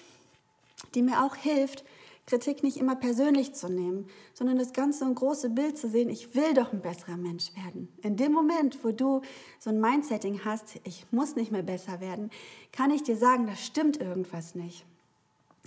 die 0.96 1.02
mir 1.02 1.26
auch 1.26 1.36
hilft, 1.36 1.84
Kritik 2.26 2.64
nicht 2.64 2.78
immer 2.78 2.96
persönlich 2.96 3.54
zu 3.54 3.68
nehmen, 3.68 4.08
sondern 4.34 4.58
das 4.58 4.72
ganze 4.72 5.04
und 5.04 5.16
große 5.16 5.50
Bild 5.50 5.78
zu 5.78 5.90
sehen, 5.90 6.10
ich 6.10 6.36
will 6.36 6.54
doch 6.54 6.72
ein 6.72 6.82
besserer 6.82 7.18
Mensch 7.18 7.54
werden. 7.56 7.90
In 8.02 8.16
dem 8.16 8.32
Moment, 8.32 8.84
wo 8.84 8.92
du 8.92 9.22
so 9.60 9.70
ein 9.70 9.82
Mindsetting 9.82 10.46
hast, 10.46 10.80
ich 10.86 11.06
muss 11.12 11.36
nicht 11.36 11.52
mehr 11.52 11.64
besser 11.64 12.00
werden, 12.00 12.32
kann 12.72 12.92
ich 12.92 13.04
dir 13.04 13.18
sagen, 13.18 13.48
da 13.48 13.56
stimmt 13.56 13.98
irgendwas 13.98 14.56
nicht. 14.56 14.86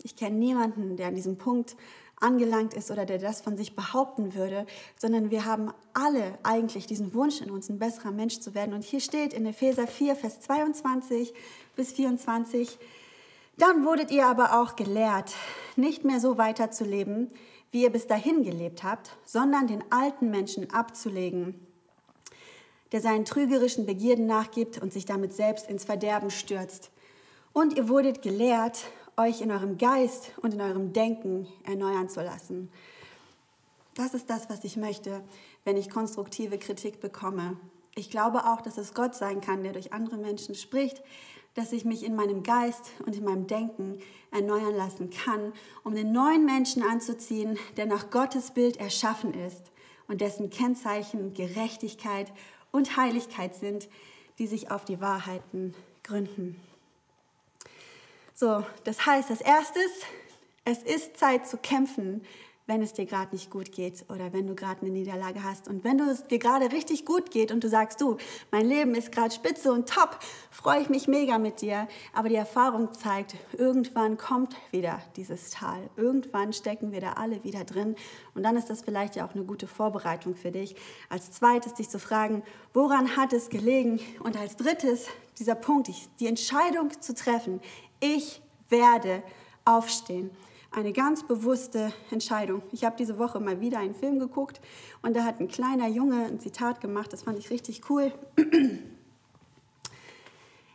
Ich 0.02 0.16
kenne 0.16 0.36
niemanden, 0.36 0.96
der 0.96 1.08
an 1.08 1.14
diesem 1.14 1.36
Punkt 1.36 1.76
angelangt 2.18 2.72
ist 2.72 2.90
oder 2.90 3.04
der 3.04 3.18
das 3.18 3.42
von 3.42 3.56
sich 3.58 3.76
behaupten 3.76 4.34
würde, 4.34 4.66
sondern 4.96 5.30
wir 5.30 5.44
haben 5.44 5.72
alle 5.92 6.38
eigentlich 6.42 6.86
diesen 6.86 7.12
Wunsch 7.12 7.42
in 7.42 7.50
uns, 7.50 7.68
ein 7.68 7.78
besserer 7.78 8.10
Mensch 8.10 8.40
zu 8.40 8.54
werden. 8.54 8.74
Und 8.74 8.84
hier 8.84 9.00
steht 9.00 9.34
in 9.34 9.44
Epheser 9.44 9.86
4, 9.86 10.16
Vers 10.16 10.40
22 10.40 11.34
bis 11.76 11.92
24, 11.92 12.78
dann 13.56 13.84
wurdet 13.84 14.10
ihr 14.10 14.26
aber 14.26 14.60
auch 14.60 14.76
gelehrt, 14.76 15.34
nicht 15.76 16.04
mehr 16.04 16.20
so 16.20 16.38
weiterzuleben, 16.38 17.30
wie 17.70 17.82
ihr 17.82 17.90
bis 17.90 18.06
dahin 18.06 18.42
gelebt 18.42 18.82
habt, 18.82 19.10
sondern 19.24 19.66
den 19.66 19.84
alten 19.90 20.30
Menschen 20.30 20.70
abzulegen, 20.72 21.54
der 22.92 23.00
seinen 23.00 23.24
trügerischen 23.24 23.86
Begierden 23.86 24.26
nachgibt 24.26 24.80
und 24.80 24.92
sich 24.92 25.04
damit 25.04 25.32
selbst 25.32 25.68
ins 25.68 25.84
Verderben 25.84 26.30
stürzt. 26.30 26.90
Und 27.52 27.76
ihr 27.76 27.88
wurdet 27.88 28.22
gelehrt, 28.22 28.84
euch 29.16 29.40
in 29.40 29.50
eurem 29.50 29.78
Geist 29.78 30.32
und 30.42 30.54
in 30.54 30.60
eurem 30.60 30.92
Denken 30.92 31.48
erneuern 31.64 32.08
zu 32.08 32.22
lassen. 32.22 32.70
Das 33.94 34.12
ist 34.12 34.28
das, 34.28 34.50
was 34.50 34.62
ich 34.64 34.76
möchte, 34.76 35.22
wenn 35.64 35.78
ich 35.78 35.88
konstruktive 35.88 36.58
Kritik 36.58 37.00
bekomme. 37.00 37.56
Ich 37.94 38.10
glaube 38.10 38.44
auch, 38.44 38.60
dass 38.60 38.76
es 38.76 38.92
Gott 38.92 39.14
sein 39.14 39.40
kann, 39.40 39.62
der 39.62 39.72
durch 39.72 39.94
andere 39.94 40.18
Menschen 40.18 40.54
spricht, 40.54 41.02
dass 41.56 41.72
ich 41.72 41.84
mich 41.84 42.04
in 42.04 42.14
meinem 42.14 42.42
Geist 42.42 42.92
und 43.04 43.16
in 43.16 43.24
meinem 43.24 43.46
Denken 43.46 43.98
erneuern 44.30 44.76
lassen 44.76 45.10
kann, 45.10 45.52
um 45.82 45.94
den 45.94 46.12
neuen 46.12 46.44
Menschen 46.44 46.82
anzuziehen, 46.82 47.58
der 47.76 47.86
nach 47.86 48.10
Gottes 48.10 48.52
Bild 48.52 48.76
erschaffen 48.76 49.34
ist 49.34 49.72
und 50.06 50.20
dessen 50.20 50.50
Kennzeichen 50.50 51.34
Gerechtigkeit 51.34 52.30
und 52.70 52.96
Heiligkeit 52.96 53.54
sind, 53.54 53.88
die 54.38 54.46
sich 54.46 54.70
auf 54.70 54.84
die 54.84 55.00
Wahrheiten 55.00 55.74
gründen. 56.04 56.60
So, 58.34 58.64
das 58.84 59.06
heißt, 59.06 59.30
als 59.30 59.40
erstes, 59.40 59.90
es 60.66 60.82
ist 60.82 61.16
Zeit 61.16 61.48
zu 61.48 61.56
kämpfen, 61.56 62.22
wenn 62.66 62.82
es 62.82 62.92
dir 62.92 63.06
gerade 63.06 63.32
nicht 63.32 63.50
gut 63.50 63.70
geht 63.72 64.04
oder 64.08 64.32
wenn 64.32 64.46
du 64.46 64.54
gerade 64.54 64.80
eine 64.80 64.90
Niederlage 64.90 65.44
hast. 65.44 65.68
Und 65.68 65.84
wenn 65.84 65.98
du 65.98 66.04
es 66.04 66.24
dir 66.24 66.38
gerade 66.38 66.72
richtig 66.72 67.04
gut 67.04 67.30
geht 67.30 67.52
und 67.52 67.62
du 67.62 67.68
sagst, 67.68 68.00
du, 68.00 68.16
mein 68.50 68.66
Leben 68.66 68.94
ist 68.94 69.12
gerade 69.12 69.32
spitze 69.32 69.72
und 69.72 69.88
top, 69.88 70.18
freue 70.50 70.80
ich 70.80 70.88
mich 70.88 71.06
mega 71.06 71.38
mit 71.38 71.60
dir. 71.60 71.86
Aber 72.12 72.28
die 72.28 72.34
Erfahrung 72.34 72.92
zeigt, 72.92 73.36
irgendwann 73.52 74.16
kommt 74.16 74.56
wieder 74.72 75.00
dieses 75.14 75.50
Tal. 75.50 75.78
Irgendwann 75.96 76.52
stecken 76.52 76.92
wir 76.92 77.00
da 77.00 77.12
alle 77.12 77.44
wieder 77.44 77.64
drin. 77.64 77.94
Und 78.34 78.42
dann 78.42 78.56
ist 78.56 78.68
das 78.68 78.82
vielleicht 78.82 79.16
ja 79.16 79.26
auch 79.26 79.34
eine 79.34 79.44
gute 79.44 79.66
Vorbereitung 79.68 80.34
für 80.34 80.50
dich. 80.50 80.74
Als 81.08 81.30
zweites 81.30 81.74
dich 81.74 81.88
zu 81.88 82.00
fragen, 82.00 82.42
woran 82.72 83.16
hat 83.16 83.32
es 83.32 83.48
gelegen? 83.48 84.00
Und 84.24 84.36
als 84.36 84.56
drittes 84.56 85.06
dieser 85.38 85.54
Punkt, 85.54 85.88
die 86.18 86.26
Entscheidung 86.26 86.90
zu 87.00 87.14
treffen, 87.14 87.60
ich 88.00 88.42
werde 88.68 89.22
aufstehen. 89.64 90.30
Eine 90.76 90.92
ganz 90.92 91.26
bewusste 91.26 91.90
Entscheidung. 92.10 92.60
Ich 92.70 92.84
habe 92.84 92.96
diese 92.98 93.18
Woche 93.18 93.40
mal 93.40 93.62
wieder 93.62 93.78
einen 93.78 93.94
Film 93.94 94.18
geguckt 94.18 94.60
und 95.00 95.16
da 95.16 95.24
hat 95.24 95.40
ein 95.40 95.48
kleiner 95.48 95.88
Junge 95.88 96.26
ein 96.26 96.38
Zitat 96.38 96.82
gemacht, 96.82 97.14
das 97.14 97.22
fand 97.22 97.38
ich 97.38 97.48
richtig 97.48 97.88
cool. 97.88 98.12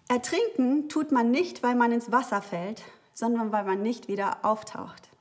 Ertrinken 0.07 0.89
tut 0.89 1.11
man 1.11 1.29
nicht, 1.29 1.61
weil 1.61 1.75
man 1.75 1.91
ins 1.91 2.11
Wasser 2.11 2.41
fällt, 2.41 2.81
sondern 3.13 3.51
weil 3.51 3.63
man 3.63 3.83
nicht 3.83 4.07
wieder 4.07 4.43
auftaucht. 4.43 5.11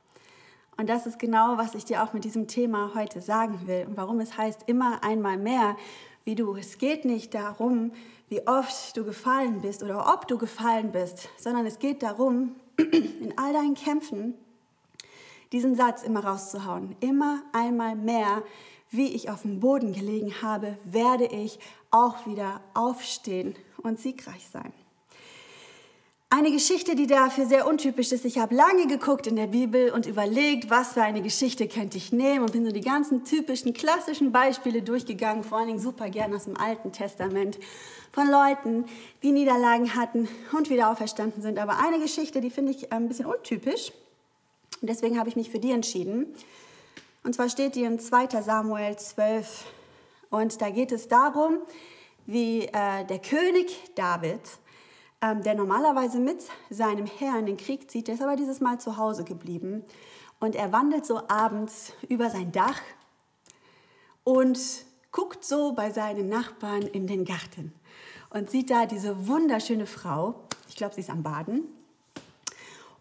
Und 0.78 0.88
das 0.88 1.06
ist 1.06 1.18
genau, 1.18 1.58
was 1.58 1.74
ich 1.74 1.84
dir 1.84 2.02
auch 2.02 2.14
mit 2.14 2.24
diesem 2.24 2.48
Thema 2.48 2.92
heute 2.94 3.20
sagen 3.20 3.66
will 3.66 3.84
und 3.86 3.98
warum 3.98 4.18
es 4.20 4.38
heißt, 4.38 4.62
immer 4.66 5.04
einmal 5.04 5.36
mehr 5.36 5.76
wie 6.24 6.36
du. 6.36 6.56
Es 6.56 6.78
geht 6.78 7.04
nicht 7.04 7.34
darum, 7.34 7.92
wie 8.30 8.46
oft 8.46 8.96
du 8.96 9.04
gefallen 9.04 9.60
bist 9.60 9.82
oder 9.82 10.10
ob 10.10 10.26
du 10.26 10.38
gefallen 10.38 10.90
bist, 10.90 11.28
sondern 11.36 11.66
es 11.66 11.80
geht 11.80 12.02
darum, 12.02 12.56
in 12.78 13.34
all 13.36 13.52
deinen 13.52 13.74
Kämpfen 13.74 14.36
diesen 15.52 15.74
Satz 15.74 16.02
immer 16.02 16.24
rauszuhauen. 16.24 16.96
Immer 17.00 17.42
einmal 17.52 17.96
mehr, 17.96 18.42
wie 18.90 19.08
ich 19.08 19.30
auf 19.30 19.42
dem 19.42 19.60
Boden 19.60 19.92
gelegen 19.92 20.42
habe, 20.42 20.76
werde 20.84 21.26
ich 21.26 21.58
auch 21.90 22.26
wieder 22.26 22.60
aufstehen 22.74 23.54
und 23.82 23.98
siegreich 23.98 24.46
sein. 24.52 24.72
Eine 26.32 26.52
Geschichte, 26.52 26.94
die 26.94 27.08
dafür 27.08 27.44
sehr 27.46 27.66
untypisch 27.66 28.12
ist. 28.12 28.24
Ich 28.24 28.38
habe 28.38 28.54
lange 28.54 28.86
geguckt 28.86 29.26
in 29.26 29.34
der 29.34 29.48
Bibel 29.48 29.90
und 29.90 30.06
überlegt, 30.06 30.70
was 30.70 30.92
für 30.92 31.02
eine 31.02 31.22
Geschichte 31.22 31.66
könnte 31.66 31.96
ich 31.96 32.12
nehmen 32.12 32.44
und 32.44 32.52
bin 32.52 32.64
so 32.64 32.70
die 32.70 32.82
ganzen 32.82 33.24
typischen, 33.24 33.72
klassischen 33.72 34.30
Beispiele 34.30 34.82
durchgegangen, 34.82 35.42
vor 35.42 35.58
allen 35.58 35.66
Dingen 35.66 35.80
super 35.80 36.08
gern 36.08 36.32
aus 36.32 36.44
dem 36.44 36.56
Alten 36.56 36.92
Testament, 36.92 37.58
von 38.12 38.30
Leuten, 38.30 38.84
die 39.24 39.32
Niederlagen 39.32 39.96
hatten 39.96 40.28
und 40.56 40.70
wieder 40.70 40.92
auferstanden 40.92 41.42
sind. 41.42 41.58
Aber 41.58 41.84
eine 41.84 41.98
Geschichte, 41.98 42.40
die 42.40 42.50
finde 42.50 42.72
ich 42.72 42.92
ein 42.92 43.08
bisschen 43.08 43.26
untypisch 43.26 43.92
und 44.80 44.88
deswegen 44.88 45.18
habe 45.18 45.28
ich 45.28 45.36
mich 45.36 45.50
für 45.50 45.58
die 45.58 45.72
entschieden. 45.72 46.34
Und 47.22 47.34
zwar 47.34 47.48
steht 47.48 47.74
die 47.74 47.84
in 47.84 47.98
2 47.98 48.40
Samuel 48.42 48.96
12 48.96 49.64
und 50.30 50.60
da 50.60 50.70
geht 50.70 50.92
es 50.92 51.08
darum, 51.08 51.58
wie 52.26 52.64
äh, 52.64 53.04
der 53.04 53.18
König 53.18 53.94
David 53.94 54.40
ähm, 55.22 55.42
der 55.42 55.54
normalerweise 55.54 56.18
mit 56.18 56.44
seinem 56.70 57.06
Herr 57.06 57.38
in 57.38 57.46
den 57.46 57.56
Krieg 57.56 57.90
zieht, 57.90 58.08
der 58.08 58.14
ist 58.14 58.22
aber 58.22 58.36
dieses 58.36 58.60
Mal 58.60 58.80
zu 58.80 58.96
Hause 58.96 59.24
geblieben. 59.24 59.84
Und 60.38 60.56
er 60.56 60.72
wandelt 60.72 61.04
so 61.04 61.28
abends 61.28 61.92
über 62.08 62.30
sein 62.30 62.52
Dach 62.52 62.80
und 64.24 64.58
guckt 65.12 65.44
so 65.44 65.72
bei 65.72 65.90
seinen 65.90 66.28
Nachbarn 66.28 66.82
in 66.82 67.06
den 67.06 67.24
Garten 67.24 67.74
und 68.30 68.50
sieht 68.50 68.70
da 68.70 68.86
diese 68.86 69.28
wunderschöne 69.28 69.86
Frau, 69.86 70.34
ich 70.68 70.76
glaube, 70.76 70.94
sie 70.94 71.00
ist 71.02 71.10
am 71.10 71.22
Baden, 71.22 71.64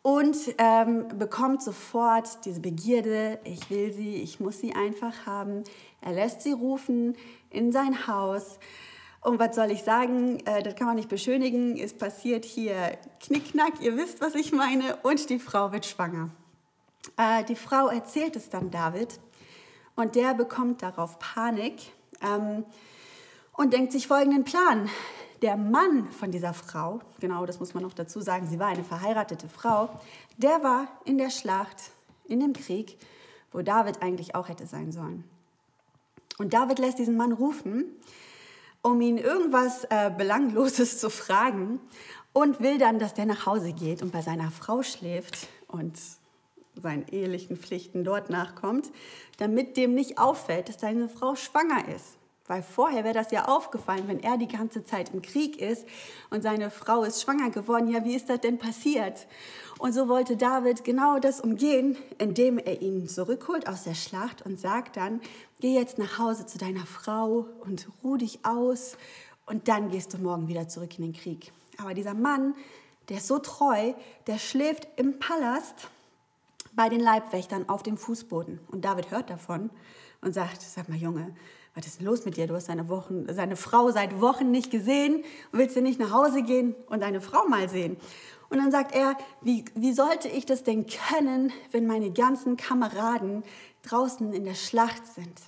und 0.10 0.36
ähm, 0.58 1.08
bekommt 1.19 1.62
sofort 1.62 2.43
diese 2.43 2.62
Begierde, 2.62 3.38
ich 3.43 3.69
will 3.69 3.93
sie, 3.93 4.15
ich 4.15 4.39
muss 4.39 4.60
sie 4.60 4.74
einfach 4.74 5.28
haben. 5.28 5.63
Er 6.02 6.13
lässt 6.13 6.41
sie 6.41 6.52
rufen 6.52 7.15
in 7.52 7.72
sein 7.72 8.08
Haus 8.08 8.58
und 9.22 9.38
was 9.38 9.56
soll 9.56 9.69
ich 9.69 9.84
sagen, 9.84 10.39
äh, 10.48 10.63
das 10.63 10.74
kann 10.74 10.88
man 10.88 10.95
nicht 10.95 11.10
beschönigen. 11.10 11.78
Es 11.78 11.93
passiert 11.93 12.43
hier 12.43 12.98
Knickknack, 13.19 13.82
ihr 13.82 13.98
wisst, 13.98 14.19
was 14.19 14.34
ich 14.34 14.52
meine. 14.52 14.95
Und 15.04 15.30
die 15.30 15.38
Frau 15.38 15.72
wird 15.72 15.86
schwanger. 15.86 16.32
Äh, 17.15 17.43
die 17.43 17.56
Frau 17.56 17.89
erzählt 17.89 18.36
es 18.36 18.50
dann 18.50 18.72
David 18.72 19.19
und 19.95 20.15
der 20.15 20.34
bekommt 20.34 20.82
darauf 20.82 21.19
Panik 21.19 21.91
ähm, 22.24 22.65
und 23.54 23.74
denkt 23.74 23.91
sich 23.91 24.08
folgenden 24.08 24.43
Plan. 24.43 24.89
Der 25.41 25.56
Mann 25.56 26.12
von 26.12 26.32
dieser 26.32 26.54
Frau, 26.54 26.99
genau 27.19 27.45
das 27.45 27.60
muss 27.60 27.73
man 27.73 27.84
noch 27.84 27.93
dazu 27.93 28.19
sagen, 28.19 28.47
sie 28.47 28.60
war 28.60 28.67
eine 28.67 28.84
verheiratete 28.84 29.47
Frau, 29.47 29.89
der 30.38 30.63
war 30.63 30.88
in 31.06 31.17
der 31.17 31.30
Schlacht, 31.30 31.91
in 32.28 32.39
dem 32.39 32.54
Krieg, 32.54 32.97
wo 33.52 33.62
David 33.62 34.02
eigentlich 34.02 34.36
auch 34.36 34.49
hätte 34.49 34.67
sein 34.67 34.91
sollen. 34.91 35.23
Und 36.38 36.54
David 36.54 36.80
lässt 36.80 36.99
diesen 36.99 37.17
Mann 37.17 37.32
rufen 37.32 37.86
um 38.82 39.02
ihn 39.02 39.17
irgendwas 39.17 39.86
äh, 39.86 40.12
Belangloses 40.15 40.99
zu 40.99 41.10
fragen 41.10 41.80
und 42.34 42.60
will 42.60 42.78
dann, 42.78 42.99
dass 42.99 43.13
der 43.13 43.25
nach 43.25 43.45
Hause 43.45 43.73
geht 43.73 44.02
und 44.02 44.12
bei 44.12 44.21
seiner 44.21 44.52
Frau 44.52 44.84
schläft 44.84 45.47
und 45.67 45.97
seinen 46.75 47.08
ehelichen 47.10 47.58
Pflichten 47.58 48.04
dort 48.04 48.30
nachkommt, 48.30 48.89
damit 49.38 49.75
dem 49.75 49.95
nicht 49.95 50.17
auffällt, 50.17 50.69
dass 50.69 50.80
seine 50.80 51.10
Frau 51.10 51.36
schwanger 51.36 51.88
ist. 51.93 52.17
Weil 52.50 52.64
vorher 52.64 53.04
wäre 53.04 53.14
das 53.14 53.30
ja 53.30 53.46
aufgefallen, 53.46 54.08
wenn 54.08 54.24
er 54.24 54.36
die 54.36 54.48
ganze 54.48 54.84
Zeit 54.84 55.14
im 55.14 55.22
Krieg 55.22 55.62
ist 55.62 55.86
und 56.32 56.42
seine 56.42 56.72
Frau 56.72 57.04
ist 57.04 57.22
schwanger 57.22 57.52
geworden. 57.52 57.88
Ja, 57.88 58.04
wie 58.04 58.16
ist 58.16 58.28
das 58.28 58.42
denn 58.42 58.58
passiert? 58.58 59.28
Und 59.78 59.94
so 59.94 60.08
wollte 60.08 60.36
David 60.36 60.84
genau 60.84 61.20
das 61.20 61.42
umgehen, 61.42 61.96
indem 62.18 62.58
er 62.58 62.82
ihn 62.82 63.08
zurückholt 63.08 63.68
aus 63.68 63.84
der 63.84 63.94
Schlacht 63.94 64.42
und 64.48 64.60
sagt 64.60 64.98
dann, 64.98 65.22
geh 65.60 65.76
jetzt 65.76 66.00
nach 66.00 66.18
Hause 66.18 66.48
zu 66.48 66.58
deiner 66.58 66.88
Frau 66.88 67.46
und 67.60 67.88
ruh 68.04 68.18
dich 68.18 68.40
aus 68.44 68.98
und 69.46 69.68
dann 69.68 69.92
gehst 69.92 70.16
du 70.16 70.18
morgen 70.18 70.48
wieder 70.48 70.68
zurück 70.68 70.98
in 70.98 71.04
den 71.04 71.14
Krieg. 71.14 71.52
Aber 71.78 71.94
dieser 71.94 72.16
Mann, 72.16 72.56
der 73.10 73.18
ist 73.18 73.28
so 73.28 73.38
treu, 73.38 73.94
der 74.26 74.40
schläft 74.40 74.88
im 74.96 75.20
Palast 75.20 75.88
bei 76.74 76.90
den 76.90 77.00
Leibwächtern 77.00 77.70
auf 77.70 77.84
dem 77.84 77.96
Fußboden. 77.96 78.60
Und 78.72 78.86
David 78.86 79.12
hört 79.12 79.30
davon 79.30 79.70
und 80.22 80.34
sagt, 80.34 80.64
sag 80.64 80.90
mal 80.90 80.98
Junge, 80.98 81.36
was 81.80 81.88
ist 81.88 82.00
denn 82.00 82.08
los 82.08 82.26
mit 82.26 82.36
dir? 82.36 82.46
Du 82.46 82.56
hast 82.56 82.65
seine, 82.65 82.89
Wochen, 82.89 83.26
seine 83.34 83.56
Frau 83.56 83.89
seit 83.89 84.20
Wochen 84.20 84.52
nicht 84.52 84.70
gesehen 84.70 85.24
und 85.52 85.60
willst 85.60 85.78
du 85.78 85.82
nicht 85.82 85.98
nach 85.98 86.12
Hause 86.12 86.44
gehen 86.44 86.76
und 86.88 87.02
deine 87.02 87.22
Frau 87.22 87.48
mal 87.48 87.70
sehen? 87.70 87.96
Und 88.50 88.58
dann 88.58 88.70
sagt 88.70 88.94
er, 88.94 89.15
wie, 89.42 89.63
wie 89.76 89.94
sollte 89.94 90.28
ich 90.28 90.46
das 90.46 90.63
denn 90.63 90.88
können, 90.88 91.54
wenn 91.72 91.88
meine 91.88 92.12
ganzen 92.12 92.58
Kameraden 92.58 93.44
draußen 93.84 94.34
in 94.34 94.44
der 94.44 94.56
Schlacht 94.56 95.06
sind 95.08 95.39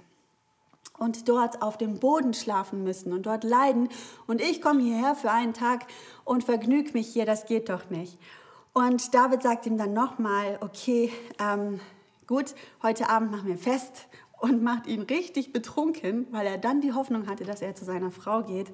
und 0.97 1.27
dort 1.27 1.61
auf 1.61 1.77
dem 1.77 1.99
Boden 1.99 2.33
schlafen 2.33 2.83
müssen 2.83 3.11
und 3.11 3.25
dort 3.25 3.43
leiden 3.43 3.89
und 4.27 4.39
ich 4.39 4.61
komme 4.61 4.81
hierher 4.81 5.15
für 5.15 5.31
einen 5.31 5.53
Tag 5.53 5.85
und 6.23 6.45
vergnüge 6.45 6.93
mich 6.93 7.07
hier, 7.07 7.25
das 7.25 7.45
geht 7.45 7.67
doch 7.67 7.89
nicht. 7.89 8.17
Und 8.71 9.13
David 9.13 9.43
sagt 9.43 9.65
ihm 9.65 9.77
dann 9.77 9.91
nochmal, 9.93 10.59
okay, 10.61 11.11
ähm, 11.39 11.81
gut, 12.25 12.55
heute 12.83 13.09
Abend 13.09 13.31
machen 13.31 13.47
wir 13.47 13.57
fest 13.57 14.07
und 14.41 14.63
macht 14.63 14.87
ihn 14.87 15.01
richtig 15.01 15.53
betrunken, 15.53 16.27
weil 16.31 16.47
er 16.47 16.57
dann 16.57 16.81
die 16.81 16.93
Hoffnung 16.93 17.27
hatte, 17.27 17.43
dass 17.43 17.61
er 17.61 17.75
zu 17.75 17.85
seiner 17.85 18.11
Frau 18.11 18.41
geht. 18.43 18.71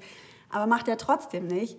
Aber 0.49 0.65
macht 0.65 0.87
er 0.87 0.97
trotzdem 0.97 1.45
nicht, 1.47 1.77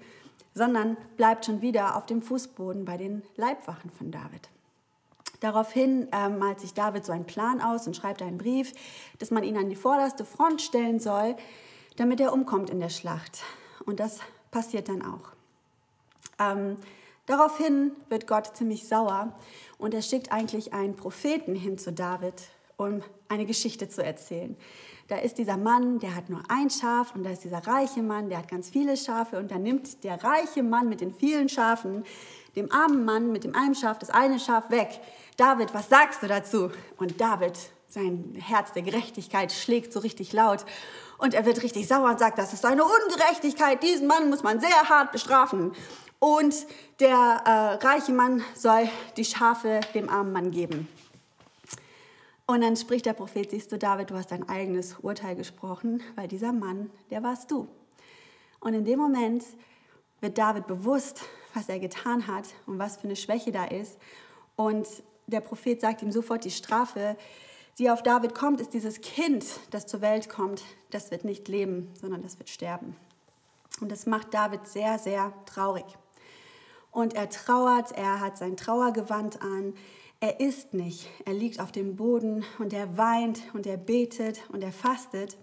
sondern 0.55 0.99
bleibt 1.17 1.47
schon 1.47 1.63
wieder 1.63 1.97
auf 1.97 2.05
dem 2.05 2.21
Fußboden 2.21 2.85
bei 2.85 2.99
den 2.99 3.23
Leibwachen 3.37 3.91
von 3.91 4.11
David. 4.11 4.51
Daraufhin 5.41 6.09
äh, 6.13 6.29
malt 6.29 6.61
sich 6.61 6.75
David 6.75 7.05
so 7.05 7.13
einen 7.13 7.25
Plan 7.25 7.63
aus 7.63 7.87
und 7.87 7.97
schreibt 7.97 8.21
einen 8.21 8.39
Brief, 8.39 8.73
dass 9.19 9.31
man 9.31 9.45
ihn 9.45 9.57
an 9.57 9.71
die 9.71 9.77
vorderste 9.77 10.25
Front 10.25 10.61
stellen 10.61 11.01
soll, 11.01 11.37
damit 11.97 12.21
er 12.21 12.33
umkommt 12.33 12.71
in 12.71 12.81
der 12.81 12.89
Schlacht. 12.91 13.43
Und 13.87 14.01
das 14.01 14.19
passiert 14.51 14.89
dann 14.89 15.03
auch. 15.03 15.33
Ähm, 16.39 16.77
daraufhin 17.27 17.93
wird 18.09 18.27
Gott 18.27 18.55
ziemlich 18.57 18.87
sauer 18.87 19.33
und 19.79 19.95
er 19.95 20.03
schickt 20.03 20.31
eigentlich 20.31 20.73
einen 20.75 20.97
Propheten 20.97 21.55
hin 21.55 21.79
zu 21.79 21.93
David, 21.93 22.35
um 22.77 23.03
eine 23.29 23.47
Geschichte 23.47 23.89
zu 23.89 24.05
erzählen. 24.05 24.57
Da 25.09 25.17
ist 25.17 25.39
dieser 25.39 25.57
Mann, 25.57 25.99
der 26.01 26.15
hat 26.15 26.29
nur 26.29 26.43
ein 26.49 26.69
Schaf 26.69 27.15
und 27.15 27.25
da 27.25 27.31
ist 27.31 27.45
dieser 27.45 27.67
reiche 27.67 28.03
Mann, 28.03 28.29
der 28.29 28.39
hat 28.39 28.49
ganz 28.49 28.69
viele 28.69 28.97
Schafe 28.97 29.39
und 29.39 29.51
da 29.51 29.59
nimmt 29.59 30.05
der 30.05 30.23
reiche 30.23 30.63
Mann 30.63 30.89
mit 30.89 31.01
den 31.01 31.15
vielen 31.15 31.49
Schafen 31.49 32.05
dem 32.59 32.73
armen 32.73 33.05
Mann 33.05 33.33
mit 33.33 33.45
dem 33.45 33.55
einen 33.55 33.75
Schaf 33.75 33.99
das 33.99 34.11
eine 34.11 34.39
Schaf 34.39 34.71
weg. 34.71 35.01
David, 35.37 35.73
was 35.75 35.89
sagst 35.89 36.23
du 36.23 36.27
dazu? 36.27 36.71
Und 36.97 37.21
David, 37.21 37.53
sein 37.89 38.37
Herz 38.39 38.73
der 38.73 38.83
Gerechtigkeit 38.83 39.53
schlägt 39.53 39.93
so 39.93 40.01
richtig 40.01 40.33
laut 40.33 40.65
und 41.19 41.35
er 41.35 41.47
wird 41.47 41.63
richtig 41.63 41.87
sauer 41.89 42.11
und 42.11 42.19
sagt, 42.19 42.39
das 42.39 42.53
ist 42.53 42.67
eine 42.67 42.83
Ungerechtigkeit, 42.85 43.83
diesen 43.83 44.07
Mann 44.07 44.29
muss 44.29 44.43
man 44.43 44.61
sehr 44.61 44.89
hart 44.89 45.13
bestrafen. 45.13 45.73
Und 46.21 46.55
der 46.99 47.43
äh, 47.45 47.87
reiche 47.87 48.13
Mann 48.13 48.43
soll 48.55 48.89
die 49.17 49.25
Schafe 49.25 49.81
dem 49.95 50.09
armen 50.09 50.33
Mann 50.33 50.51
geben. 50.51 50.89
Und 52.51 52.63
dann 52.63 52.77
spricht 52.77 53.05
der 53.05 53.13
Prophet, 53.13 53.51
siehst 53.51 53.71
du, 53.73 53.77
David, 53.77 54.09
du 54.09 54.15
hast 54.15 54.31
dein 54.31 54.49
eigenes 54.49 54.97
Urteil 55.03 55.37
gesprochen, 55.37 56.03
weil 56.15 56.29
dieser 56.29 56.51
Mann, 56.51 56.89
der 57.11 57.23
warst 57.23 57.51
du. 57.51 57.69
Und 58.59 58.73
in 58.73 58.87
dem 58.87 58.99
Moment 58.99 59.45
wird 60.23 60.39
David 60.39 60.67
bewusst, 60.67 61.21
was 61.53 61.69
er 61.69 61.79
getan 61.79 62.27
hat 62.27 62.47
und 62.65 62.79
was 62.79 62.97
für 62.97 63.05
eine 63.05 63.17
Schwäche 63.17 63.53
da 63.53 63.67
ist. 63.67 63.99
Und 64.57 64.89
der 65.27 65.43
Prophet 65.43 65.83
sagt 65.83 66.01
ihm 66.01 66.11
sofort, 66.11 66.43
die 66.47 66.51
Strafe, 66.51 67.19
die 67.79 67.91
auf 67.91 68.03
David 68.03 68.35
kommt, 68.35 68.63
ist 68.63 68.73
dieses 68.73 69.03
Kind, 69.03 69.45
das 69.71 69.87
zur 69.87 70.01
Welt 70.01 70.31
kommt, 70.31 70.63
das 70.89 71.11
wird 71.11 71.25
nicht 71.25 71.49
leben, 71.49 71.93
sondern 72.01 72.23
das 72.23 72.39
wird 72.39 72.49
sterben. 72.49 72.97
Und 73.83 73.93
das 73.93 74.07
macht 74.07 74.33
David 74.33 74.67
sehr, 74.67 74.99
sehr 74.99 75.35
traurig. 75.45 75.85
Und 76.93 77.13
er 77.13 77.29
trauert, 77.29 77.93
er 77.93 78.21
hat 78.21 78.39
sein 78.39 78.57
Trauergewand 78.57 79.43
an, 79.43 79.75
er 80.21 80.41
isst 80.41 80.75
nicht, 80.75 81.09
er 81.25 81.33
liegt 81.33 81.61
auf 81.61 81.71
dem 81.71 81.97
Boden 81.97 82.45
und 82.59 82.73
er 82.73 82.97
weint 82.97 83.43
und 83.55 83.67
er 83.67 83.77
betet 83.77 84.41
und 84.51 84.63
er 84.63 84.73
fastet. 84.73 85.37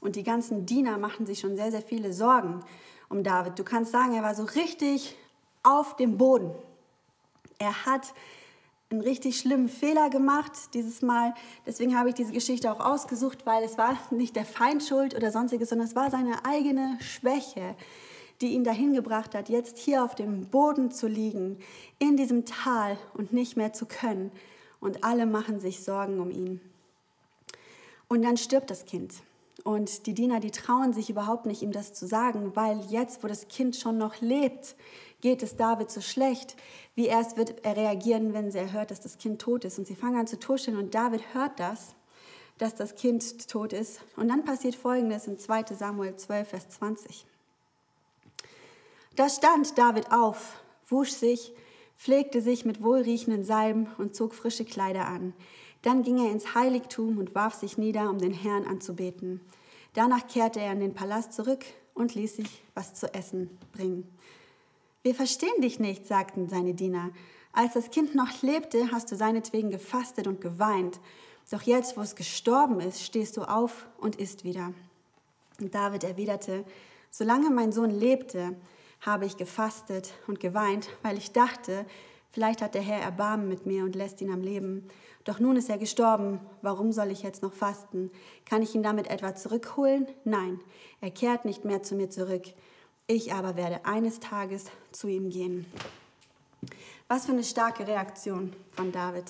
Und 0.00 0.16
die 0.16 0.22
ganzen 0.22 0.66
Diener 0.66 0.98
machen 0.98 1.26
sich 1.26 1.40
schon 1.40 1.56
sehr, 1.56 1.70
sehr 1.70 1.82
viele 1.82 2.12
Sorgen 2.12 2.64
um 3.08 3.22
David. 3.22 3.58
Du 3.58 3.64
kannst 3.64 3.92
sagen, 3.92 4.14
er 4.14 4.22
war 4.22 4.34
so 4.34 4.44
richtig 4.44 5.16
auf 5.62 5.96
dem 5.96 6.18
Boden. 6.18 6.50
Er 7.58 7.86
hat 7.86 8.14
einen 8.90 9.00
richtig 9.00 9.38
schlimmen 9.38 9.68
Fehler 9.68 10.10
gemacht 10.10 10.52
dieses 10.74 11.02
Mal. 11.02 11.34
Deswegen 11.66 11.98
habe 11.98 12.10
ich 12.10 12.14
diese 12.14 12.32
Geschichte 12.32 12.70
auch 12.72 12.80
ausgesucht, 12.80 13.46
weil 13.46 13.64
es 13.64 13.78
war 13.78 13.96
nicht 14.10 14.36
der 14.36 14.44
Feind 14.44 14.82
schuld 14.82 15.14
oder 15.14 15.30
sonstiges, 15.30 15.68
sondern 15.68 15.88
es 15.88 15.96
war 15.96 16.10
seine 16.10 16.44
eigene 16.44 16.98
Schwäche, 17.00 17.74
die 18.42 18.48
ihn 18.48 18.64
dahin 18.64 18.92
gebracht 18.92 19.34
hat, 19.34 19.48
jetzt 19.48 19.78
hier 19.78 20.04
auf 20.04 20.14
dem 20.14 20.46
Boden 20.46 20.90
zu 20.90 21.06
liegen, 21.06 21.58
in 21.98 22.16
diesem 22.16 22.44
Tal 22.44 22.98
und 23.14 23.32
nicht 23.32 23.56
mehr 23.56 23.72
zu 23.72 23.86
können. 23.86 24.32
Und 24.80 25.04
alle 25.04 25.26
machen 25.26 25.60
sich 25.60 25.84
Sorgen 25.84 26.20
um 26.20 26.30
ihn. 26.30 26.60
Und 28.08 28.22
dann 28.22 28.36
stirbt 28.36 28.70
das 28.70 28.84
Kind. 28.84 29.14
Und 29.64 30.06
die 30.06 30.14
Diener, 30.14 30.40
die 30.40 30.50
trauen 30.50 30.92
sich 30.92 31.08
überhaupt 31.08 31.46
nicht, 31.46 31.62
ihm 31.62 31.70
das 31.70 31.92
zu 31.92 32.06
sagen, 32.06 32.56
weil 32.56 32.80
jetzt, 32.88 33.22
wo 33.22 33.28
das 33.28 33.46
Kind 33.46 33.76
schon 33.76 33.96
noch 33.96 34.20
lebt, 34.20 34.74
geht 35.20 35.42
es 35.42 35.56
David 35.56 35.90
so 35.90 36.00
schlecht. 36.00 36.56
Wie 36.96 37.06
erst 37.06 37.36
wird 37.36 37.64
er 37.64 37.76
reagieren, 37.76 38.34
wenn 38.34 38.50
er 38.50 38.72
hört, 38.72 38.90
dass 38.90 39.00
das 39.00 39.18
Kind 39.18 39.40
tot 39.40 39.64
ist. 39.64 39.78
Und 39.78 39.86
sie 39.86 39.94
fangen 39.94 40.16
an 40.16 40.26
zu 40.26 40.38
tuscheln 40.38 40.76
und 40.76 40.94
David 40.94 41.22
hört 41.32 41.60
das, 41.60 41.94
dass 42.58 42.74
das 42.74 42.96
Kind 42.96 43.48
tot 43.48 43.72
ist. 43.72 44.00
Und 44.16 44.28
dann 44.28 44.44
passiert 44.44 44.74
Folgendes 44.74 45.28
in 45.28 45.38
2 45.38 45.64
Samuel 45.74 46.16
12, 46.16 46.48
Vers 46.48 46.68
20. 46.70 47.24
Da 49.16 49.28
stand 49.28 49.76
David 49.76 50.10
auf, 50.10 50.62
wusch 50.88 51.10
sich, 51.10 51.52
pflegte 51.96 52.40
sich 52.40 52.64
mit 52.64 52.82
wohlriechenden 52.82 53.44
Salben 53.44 53.86
und 53.98 54.16
zog 54.16 54.34
frische 54.34 54.64
Kleider 54.64 55.06
an. 55.06 55.34
Dann 55.82 56.02
ging 56.02 56.18
er 56.18 56.30
ins 56.30 56.54
Heiligtum 56.54 57.18
und 57.18 57.34
warf 57.34 57.54
sich 57.54 57.76
nieder, 57.76 58.08
um 58.08 58.18
den 58.18 58.32
Herrn 58.32 58.66
anzubeten. 58.66 59.40
Danach 59.94 60.26
kehrte 60.26 60.60
er 60.60 60.72
in 60.72 60.80
den 60.80 60.94
Palast 60.94 61.34
zurück 61.34 61.64
und 61.94 62.14
ließ 62.14 62.36
sich 62.36 62.62
was 62.74 62.94
zu 62.94 63.12
essen 63.12 63.58
bringen. 63.72 64.08
Wir 65.02 65.14
verstehen 65.14 65.60
dich 65.60 65.78
nicht, 65.78 66.06
sagten 66.06 66.48
seine 66.48 66.74
Diener. 66.74 67.10
Als 67.52 67.74
das 67.74 67.90
Kind 67.90 68.14
noch 68.14 68.40
lebte, 68.40 68.92
hast 68.92 69.12
du 69.12 69.16
seinetwegen 69.16 69.70
gefastet 69.70 70.26
und 70.26 70.40
geweint. 70.40 71.00
Doch 71.50 71.62
jetzt, 71.62 71.96
wo 71.96 72.00
es 72.00 72.14
gestorben 72.14 72.80
ist, 72.80 73.02
stehst 73.02 73.36
du 73.36 73.42
auf 73.42 73.86
und 73.98 74.16
isst 74.16 74.44
wieder. 74.44 74.72
Und 75.60 75.74
David 75.74 76.04
erwiderte, 76.04 76.64
solange 77.10 77.50
mein 77.50 77.72
Sohn 77.72 77.90
lebte, 77.90 78.56
habe 79.02 79.26
ich 79.26 79.36
gefastet 79.36 80.14
und 80.26 80.40
geweint, 80.40 80.88
weil 81.02 81.18
ich 81.18 81.32
dachte, 81.32 81.84
vielleicht 82.30 82.62
hat 82.62 82.74
der 82.74 82.82
Herr 82.82 83.02
Erbarmen 83.02 83.48
mit 83.48 83.66
mir 83.66 83.84
und 83.84 83.96
lässt 83.96 84.20
ihn 84.20 84.32
am 84.32 84.40
Leben. 84.40 84.88
Doch 85.24 85.38
nun 85.38 85.56
ist 85.56 85.68
er 85.68 85.78
gestorben. 85.78 86.40
Warum 86.62 86.92
soll 86.92 87.10
ich 87.10 87.22
jetzt 87.22 87.42
noch 87.42 87.52
fasten? 87.52 88.10
Kann 88.48 88.62
ich 88.62 88.74
ihn 88.74 88.82
damit 88.82 89.08
etwa 89.08 89.34
zurückholen? 89.34 90.06
Nein, 90.24 90.60
er 91.00 91.10
kehrt 91.10 91.44
nicht 91.44 91.64
mehr 91.64 91.82
zu 91.82 91.94
mir 91.94 92.10
zurück. 92.10 92.44
Ich 93.06 93.32
aber 93.32 93.56
werde 93.56 93.84
eines 93.84 94.20
Tages 94.20 94.66
zu 94.92 95.08
ihm 95.08 95.30
gehen. 95.30 95.66
Was 97.08 97.26
für 97.26 97.32
eine 97.32 97.44
starke 97.44 97.86
Reaktion 97.86 98.52
von 98.70 98.92
David. 98.92 99.24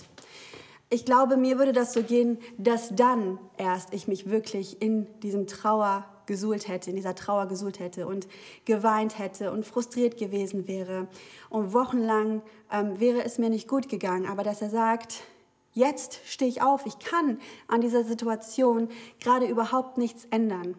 Ich 0.90 1.06
glaube, 1.06 1.38
mir 1.38 1.58
würde 1.58 1.72
das 1.72 1.94
so 1.94 2.02
gehen, 2.02 2.38
dass 2.58 2.94
dann 2.94 3.38
erst 3.56 3.94
ich 3.94 4.08
mich 4.08 4.28
wirklich 4.28 4.82
in 4.82 5.06
diesem 5.20 5.46
Trauer 5.46 6.04
gesuhlt 6.26 6.68
hätte, 6.68 6.90
in 6.90 6.96
dieser 6.96 7.14
Trauer 7.14 7.46
gesuhlt 7.46 7.78
hätte 7.78 8.06
und 8.06 8.28
geweint 8.64 9.18
hätte 9.18 9.52
und 9.52 9.66
frustriert 9.66 10.16
gewesen 10.16 10.66
wäre. 10.68 11.08
Und 11.50 11.72
wochenlang 11.72 12.42
ähm, 12.70 12.98
wäre 13.00 13.24
es 13.24 13.38
mir 13.38 13.50
nicht 13.50 13.68
gut 13.68 13.88
gegangen. 13.88 14.26
Aber 14.26 14.42
dass 14.42 14.62
er 14.62 14.70
sagt, 14.70 15.22
Jetzt 15.74 16.20
stehe 16.26 16.50
ich 16.50 16.60
auf, 16.60 16.84
ich 16.84 16.98
kann 16.98 17.40
an 17.66 17.80
dieser 17.80 18.04
Situation 18.04 18.88
gerade 19.20 19.46
überhaupt 19.46 19.96
nichts 19.96 20.26
ändern. 20.30 20.76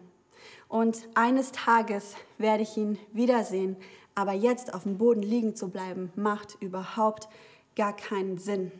Und 0.68 1.08
eines 1.14 1.50
Tages 1.52 2.14
werde 2.38 2.62
ich 2.62 2.76
ihn 2.76 2.98
wiedersehen, 3.12 3.76
aber 4.14 4.32
jetzt 4.32 4.72
auf 4.72 4.84
dem 4.84 4.98
Boden 4.98 5.22
liegen 5.22 5.56
zu 5.56 5.68
bleiben, 5.68 6.12
macht 6.14 6.56
überhaupt 6.60 7.28
gar 7.74 7.94
keinen 7.94 8.38
Sinn. 8.38 8.70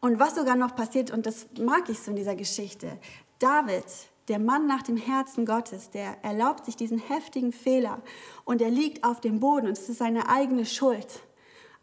Und 0.00 0.20
was 0.20 0.36
sogar 0.36 0.56
noch 0.56 0.76
passiert, 0.76 1.10
und 1.10 1.26
das 1.26 1.46
mag 1.60 1.88
ich 1.88 1.98
so 1.98 2.10
in 2.10 2.16
dieser 2.16 2.36
Geschichte, 2.36 2.98
David, 3.40 3.84
der 4.28 4.38
Mann 4.38 4.66
nach 4.66 4.82
dem 4.82 4.96
Herzen 4.96 5.46
Gottes, 5.46 5.90
der 5.90 6.22
erlaubt 6.24 6.64
sich 6.64 6.76
diesen 6.76 6.98
heftigen 6.98 7.52
Fehler 7.52 8.02
und 8.44 8.62
er 8.62 8.70
liegt 8.70 9.04
auf 9.04 9.20
dem 9.20 9.40
Boden 9.40 9.66
und 9.66 9.78
es 9.78 9.88
ist 9.88 9.98
seine 9.98 10.28
eigene 10.28 10.64
Schuld. 10.64 11.22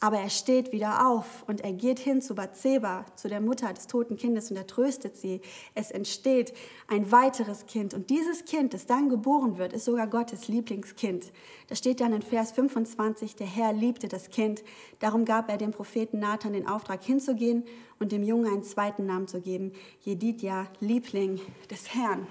Aber 0.01 0.17
er 0.17 0.29
steht 0.29 0.71
wieder 0.71 1.09
auf 1.09 1.43
und 1.47 1.61
er 1.61 1.73
geht 1.73 1.99
hin 1.99 2.21
zu 2.21 2.33
Bathseba, 2.33 3.05
zu 3.15 3.27
der 3.27 3.41
Mutter 3.41 3.73
des 3.73 3.87
toten 3.87 4.15
Kindes 4.15 4.49
und 4.49 4.55
er 4.55 4.65
tröstet 4.65 5.17
sie. 5.17 5.41
Es 5.75 5.91
entsteht 5.91 6.53
ein 6.87 7.11
weiteres 7.11 7.65
Kind 7.65 7.93
und 7.93 8.09
dieses 8.09 8.45
Kind, 8.45 8.73
das 8.73 8.85
dann 8.85 9.09
geboren 9.09 9.57
wird, 9.57 9.73
ist 9.73 9.85
sogar 9.85 10.07
Gottes 10.07 10.47
Lieblingskind. 10.47 11.33
Da 11.67 11.75
steht 11.75 11.99
dann 11.99 12.13
in 12.13 12.21
Vers 12.21 12.53
25, 12.53 13.35
der 13.35 13.47
Herr 13.47 13.73
liebte 13.73 14.07
das 14.07 14.29
Kind. 14.29 14.63
Darum 14.99 15.25
gab 15.25 15.49
er 15.49 15.57
dem 15.57 15.71
Propheten 15.71 16.19
Nathan 16.19 16.53
den 16.53 16.67
Auftrag 16.67 17.03
hinzugehen 17.03 17.65
und 17.99 18.13
dem 18.13 18.23
Jungen 18.23 18.47
einen 18.51 18.63
zweiten 18.63 19.05
Namen 19.05 19.27
zu 19.27 19.41
geben, 19.41 19.73
Jedidja, 20.01 20.67
Liebling 20.79 21.41
des 21.69 21.93
Herrn. 21.93 22.25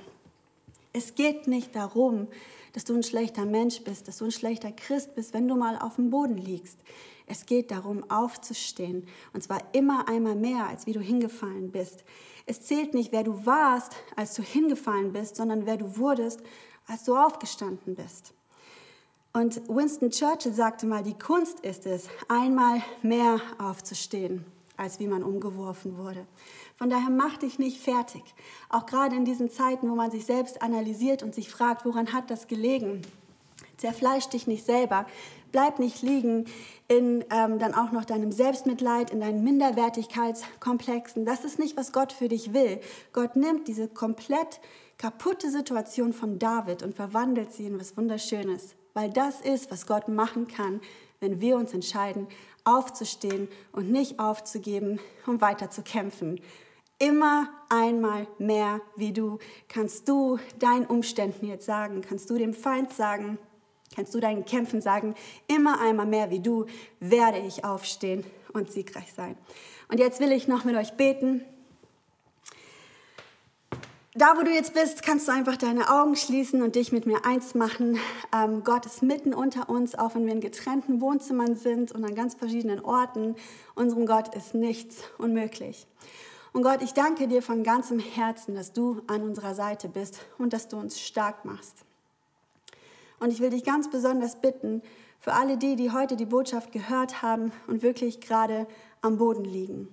Es 0.95 1.15
geht 1.15 1.47
nicht 1.47 1.77
darum, 1.77 2.29
dass 2.73 2.85
du 2.85 2.95
ein 2.95 3.03
schlechter 3.03 3.45
Mensch 3.45 3.83
bist, 3.83 4.09
dass 4.09 4.19
du 4.19 4.25
ein 4.25 4.33
schlechter 4.33 4.73
Christ 4.73 5.15
bist, 5.15 5.35
wenn 5.35 5.47
du 5.47 5.55
mal 5.55 5.79
auf 5.79 5.97
dem 5.97 6.11
Boden 6.11 6.39
liegst. 6.39 6.79
Es 7.29 7.47
geht 7.47 7.71
darum, 7.71 8.11
aufzustehen. 8.11 9.07
Und 9.33 9.43
zwar 9.43 9.61
immer 9.73 10.09
einmal 10.09 10.35
mehr, 10.35 10.67
als 10.67 10.87
wie 10.87 10.93
du 10.93 11.01
hingefallen 11.01 11.71
bist. 11.71 12.05
Es 12.47 12.63
zählt 12.63 12.95
nicht, 12.95 13.13
wer 13.13 13.25
du 13.25 13.45
warst, 13.45 13.95
als 14.17 14.35
du 14.35 14.43
hingefallen 14.43 15.13
bist, 15.13 15.37
sondern 15.37 15.67
wer 15.67 15.77
du 15.77 15.99
wurdest, 15.99 16.41
als 16.87 17.05
du 17.05 17.15
aufgestanden 17.15 17.95
bist. 17.95 18.33
Und 19.35 19.69
Winston 19.69 20.11
Churchill 20.11 20.55
sagte 20.55 20.87
mal, 20.87 21.03
die 21.03 21.17
Kunst 21.17 21.61
ist 21.61 21.87
es, 21.87 22.09
einmal 22.29 22.83
mehr 23.03 23.41
aufzustehen, 23.59 24.45
als 24.79 24.99
wie 24.99 25.07
man 25.07 25.23
umgeworfen 25.23 25.99
wurde. 25.99 26.27
Von 26.77 26.89
daher 26.89 27.11
mach 27.11 27.37
dich 27.37 27.59
nicht 27.59 27.81
fertig. 27.81 28.23
Auch 28.71 28.87
gerade 28.87 29.15
in 29.15 29.27
diesen 29.27 29.51
Zeiten, 29.51 29.91
wo 29.91 29.95
man 29.95 30.11
sich 30.11 30.25
selbst 30.25 30.63
analysiert 30.63 31.23
und 31.23 31.35
sich 31.35 31.51
fragt, 31.51 31.85
woran 31.85 32.13
hat 32.13 32.31
das 32.31 32.47
gelegen? 32.47 33.03
Zerfleisch 33.77 34.29
dich 34.29 34.47
nicht 34.47 34.65
selber. 34.65 35.07
Bleib 35.53 35.79
nicht 35.79 36.03
liegen 36.03 36.47
in 36.89 37.25
ähm, 37.31 37.59
dann 37.59 37.75
auch 37.75 37.93
noch 37.93 38.05
deinem 38.05 38.33
Selbstmitleid, 38.33 39.11
in 39.11 39.21
deinen 39.21 39.45
Minderwertigkeitskomplexen. 39.45 41.25
Das 41.25 41.45
ist 41.45 41.59
nicht, 41.59 41.77
was 41.77 41.93
Gott 41.93 42.13
für 42.13 42.29
dich 42.29 42.53
will. 42.53 42.81
Gott 43.13 43.37
nimmt 43.37 43.69
diese 43.69 43.89
komplett 43.89 44.61
kaputte 44.99 45.51
Situation 45.51 46.13
von 46.13 46.39
David 46.39 46.83
und 46.83 46.95
verwandelt 46.95 47.53
sie 47.53 47.67
in 47.67 47.79
was 47.79 47.97
Wunderschönes. 47.97 48.75
Weil 48.95 49.11
das 49.11 49.41
ist, 49.41 49.71
was 49.71 49.87
Gott 49.87 50.09
machen 50.09 50.49
kann, 50.49 50.81
wenn 51.21 51.41
wir 51.41 51.57
uns 51.57 51.73
entscheiden, 51.73 52.27
aufzustehen 52.65 53.49
und 53.73 53.91
nicht 53.91 54.19
aufzugeben, 54.19 54.99
um 55.27 55.41
weiter 55.41 55.71
zu 55.71 55.83
kämpfen. 55.83 56.41
Immer 56.99 57.49
einmal 57.69 58.27
mehr 58.39 58.81
wie 58.97 59.13
du 59.13 59.39
kannst 59.69 60.09
du 60.09 60.39
deinen 60.59 60.85
Umständen 60.85 61.47
jetzt 61.47 61.65
sagen, 61.65 62.03
kannst 62.07 62.29
du 62.29 62.37
dem 62.37 62.55
Feind 62.55 62.93
sagen, 62.93 63.39
kannst 63.99 64.15
du 64.15 64.21
deinen 64.21 64.45
Kämpfen 64.45 64.81
sagen, 64.81 65.17
immer 65.49 65.81
einmal 65.81 66.07
mehr 66.07 66.31
wie 66.31 66.39
du 66.39 66.67
werde 67.01 67.39
ich 67.39 67.65
aufstehen 67.65 68.25
und 68.53 68.71
siegreich 68.71 69.13
sein. 69.13 69.37
Und 69.89 69.99
jetzt 69.99 70.21
will 70.21 70.31
ich 70.31 70.47
noch 70.47 70.63
mit 70.63 70.77
euch 70.77 70.93
beten. 70.93 71.45
Da, 74.15 74.37
wo 74.37 74.43
du 74.43 74.53
jetzt 74.53 74.73
bist, 74.73 75.03
kannst 75.03 75.27
du 75.27 75.33
einfach 75.33 75.57
deine 75.57 75.91
Augen 75.91 76.15
schließen 76.15 76.63
und 76.63 76.77
dich 76.77 76.93
mit 76.93 77.07
mir 77.07 77.25
eins 77.25 77.57
machen. 77.57 77.99
Ähm, 78.33 78.63
Gott 78.63 78.87
ist 78.87 79.03
mitten 79.03 79.35
unter 79.35 79.69
uns, 79.69 79.97
auch 79.97 80.15
wenn 80.15 80.27
wir 80.27 80.33
in 80.33 80.41
getrennten 80.41 81.01
Wohnzimmern 81.01 81.57
sind 81.57 81.91
und 81.91 82.05
an 82.05 82.15
ganz 82.15 82.37
verschiedenen 82.37 82.85
Orten. 82.85 83.35
Unserem 83.75 84.07
Gott 84.07 84.33
ist 84.33 84.55
nichts 84.55 85.03
unmöglich. 85.19 85.89
Und 86.53 86.63
Gott, 86.63 86.83
ich 86.83 86.95
danke 86.95 87.27
dir 87.27 87.43
von 87.43 87.65
ganzem 87.65 87.99
Herzen, 87.99 88.55
dass 88.55 88.73
du 88.73 89.03
an 89.09 89.23
unserer 89.23 89.57
Seite 89.57 89.89
bist 89.89 90.21
und 90.39 90.53
dass 90.53 90.69
du 90.69 90.77
uns 90.77 91.01
stark 91.01 91.45
machst. 91.45 91.85
Und 93.21 93.33
ich 93.33 93.41
will 93.41 93.51
dich 93.51 93.65
ganz 93.65 93.91
besonders 93.91 94.41
bitten, 94.41 94.83
für 95.21 95.33
alle 95.33 95.57
die, 95.57 95.77
die 95.77 95.91
heute 95.91 96.17
die 96.17 96.27
Botschaft 96.27 96.73
gehört 96.73 97.23
haben 97.23 97.53
und 97.67 97.83
wirklich 97.83 98.21
gerade 98.21 98.67
am 99.03 99.19
Boden 99.19 99.45
liegen, 99.45 99.89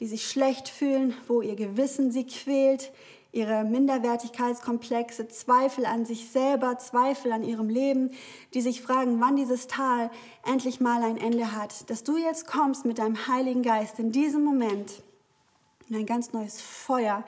die 0.00 0.06
sich 0.06 0.28
schlecht 0.28 0.68
fühlen, 0.68 1.14
wo 1.28 1.42
ihr 1.42 1.54
Gewissen 1.54 2.10
sie 2.10 2.26
quält, 2.26 2.92
ihre 3.34 3.64
Minderwertigkeitskomplexe, 3.64 5.28
Zweifel 5.28 5.86
an 5.86 6.04
sich 6.04 6.30
selber, 6.30 6.78
Zweifel 6.78 7.32
an 7.32 7.42
ihrem 7.42 7.68
Leben, 7.68 8.12
die 8.54 8.60
sich 8.60 8.80
fragen, 8.80 9.20
wann 9.20 9.36
dieses 9.36 9.66
Tal 9.66 10.10
endlich 10.44 10.80
mal 10.80 11.02
ein 11.02 11.16
Ende 11.16 11.52
hat, 11.52 11.90
dass 11.90 12.04
du 12.04 12.16
jetzt 12.16 12.46
kommst 12.46 12.84
mit 12.84 12.98
deinem 12.98 13.26
Heiligen 13.26 13.62
Geist 13.62 13.98
in 13.98 14.12
diesem 14.12 14.44
Moment. 14.44 15.02
In 15.88 15.96
ein 15.96 16.06
ganz 16.06 16.32
neues 16.32 16.60
Feuer 16.60 17.24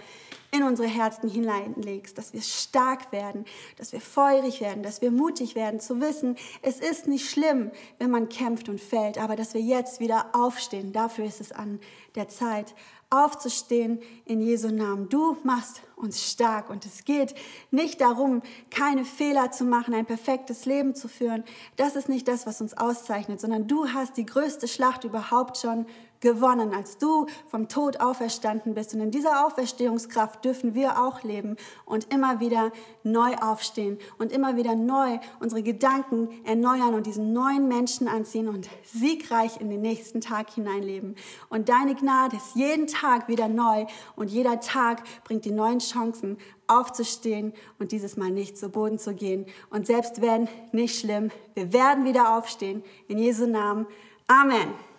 in 0.57 0.62
unsere 0.62 0.88
Herzen 0.88 1.29
hineinlegst, 1.29 2.16
dass 2.16 2.33
wir 2.33 2.42
stark 2.42 3.12
werden, 3.12 3.45
dass 3.77 3.92
wir 3.92 4.01
feurig 4.01 4.61
werden, 4.61 4.83
dass 4.83 5.03
wir 5.03 5.11
mutig 5.11 5.55
werden, 5.55 5.81
zu 5.81 6.01
wissen, 6.01 6.37
es 6.62 6.81
ist 6.81 7.07
nicht 7.07 7.31
schlimm, 7.31 7.71
wenn 7.99 8.11
man 8.11 8.29
kämpft 8.29 8.69
und 8.69 8.81
fällt, 8.81 9.19
aber 9.19 9.37
dass 9.37 9.55
wir 9.55 9.61
jetzt 9.61 10.01
wieder 10.01 10.27
aufstehen. 10.33 10.92
Dafür 10.92 11.25
ist 11.25 11.40
es 11.40 11.53
an 11.53 11.81
der 12.14 12.29
Zeit, 12.29 12.75
aufzustehen 13.11 14.01
in 14.25 14.40
Jesu 14.40 14.69
Namen. 14.69 15.09
Du 15.09 15.37
machst 15.45 15.83
uns 15.95 16.29
stark 16.31 16.71
und 16.71 16.85
es 16.85 17.05
geht 17.05 17.35
nicht 17.71 18.01
darum, 18.01 18.42
keine 18.71 19.05
Fehler 19.05 19.53
zu 19.53 19.64
machen, 19.64 19.95
ein 19.95 20.07
perfektes 20.07 20.66
Leben 20.66 20.95
zu 20.95 21.09
führen. 21.09 21.45
Das 21.77 21.95
ist 21.95 22.09
nicht 22.09 22.27
das, 22.27 22.47
was 22.47 22.61
uns 22.61 22.77
auszeichnet, 22.77 23.40
sondern 23.40 23.69
du 23.69 23.88
hast 23.92 24.16
die 24.16 24.27
größte 24.27 24.66
Schlacht 24.66 25.05
überhaupt 25.05 25.59
schon 25.59 25.87
gewonnen, 26.27 26.75
als 26.75 26.99
du 26.99 27.27
vom 27.47 27.69
Tod 27.69 28.01
auferstanden 28.01 28.75
bist. 28.75 28.95
Und 28.95 29.01
in 29.01 29.11
dieser 29.12 29.47
Auferstehungskraft 29.47 30.45
dürfen 30.45 30.75
wir 30.75 31.01
auch 31.01 31.23
leben 31.23 31.57
und 31.85 32.12
immer 32.12 32.41
wieder 32.41 32.73
neu 33.05 33.37
aufstehen 33.37 33.99
und 34.19 34.33
immer 34.33 34.57
wieder 34.57 34.75
neu 34.75 35.19
unsere 35.39 35.62
Gedanken 35.62 36.29
erneuern 36.45 36.95
und 36.95 37.07
diesen 37.07 37.33
neuen 37.33 37.69
Menschen 37.69 38.09
anziehen 38.09 38.49
und 38.49 38.69
siegreich 38.83 39.61
in 39.61 39.71
den 39.71 39.83
nächsten 39.83 40.21
Tag 40.21 40.51
hineinleben. 40.51 41.15
Und 41.49 41.69
deine 41.69 41.95
Gnade 41.95 42.37
ist 42.37 42.57
jeden 42.57 42.89
Tag 42.89 43.29
wieder 43.29 43.47
neu 43.47 43.87
und 44.17 44.29
jeder 44.29 44.59
Tag 44.59 45.05
bringt 45.23 45.45
die 45.45 45.53
neuen 45.53 45.79
Chancen 45.79 46.39
aufzustehen 46.67 47.53
und 47.79 47.93
dieses 47.93 48.17
Mal 48.17 48.31
nicht 48.31 48.59
zu 48.59 48.69
Boden 48.69 48.99
zu 48.99 49.15
gehen. 49.15 49.47
Und 49.71 49.87
selbst 49.87 50.21
wenn, 50.21 50.49
nicht 50.73 50.99
schlimm, 50.99 51.31
wir 51.55 51.73
werden 51.73 52.05
wieder 52.05 52.37
aufstehen. 52.37 52.83
In 53.07 53.19
Jesu 53.19 53.47
Namen. 53.47 53.87
Amen. 54.27 54.96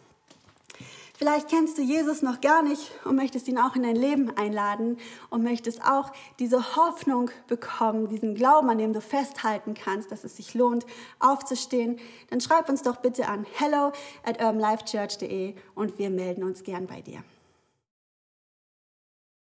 Vielleicht 1.17 1.49
kennst 1.49 1.80
du 1.80 1.82
Jesus 1.82 2.21
noch 2.21 2.41
gar 2.41 2.62
nicht 2.62 2.91
und 3.03 3.15
möchtest 3.15 3.47
ihn 3.47 3.58
auch 3.58 3.75
in 3.75 3.82
dein 3.82 3.95
Leben 3.95 4.38
einladen 4.38 4.99
und 5.32 5.43
möchtest 5.43 5.82
auch 5.84 6.12
diese 6.38 6.75
Hoffnung 6.75 7.32
bekommen, 7.47 8.08
diesen 8.08 8.36
Glauben, 8.36 8.69
an 8.69 8.77
dem 8.77 8.93
du 8.93 9.01
festhalten 9.01 9.73
kannst, 9.73 10.12
dass 10.12 10.23
es 10.23 10.38
sich 10.38 10.53
lohnt, 10.53 10.86
aufzustehen. 11.17 11.97
Dann 12.30 12.39
schreib 12.39 12.69
uns 12.69 12.84
doch 12.84 12.97
bitte 12.97 13.27
an 13.27 13.47
hello 13.56 13.93
at 14.23 14.39
urbanlifechurch.de 14.39 15.56
und 15.73 15.97
wir 15.97 16.12
melden 16.12 16.43
uns 16.43 16.63
gern 16.63 16.86
bei 16.86 17.01
dir. 17.01 17.23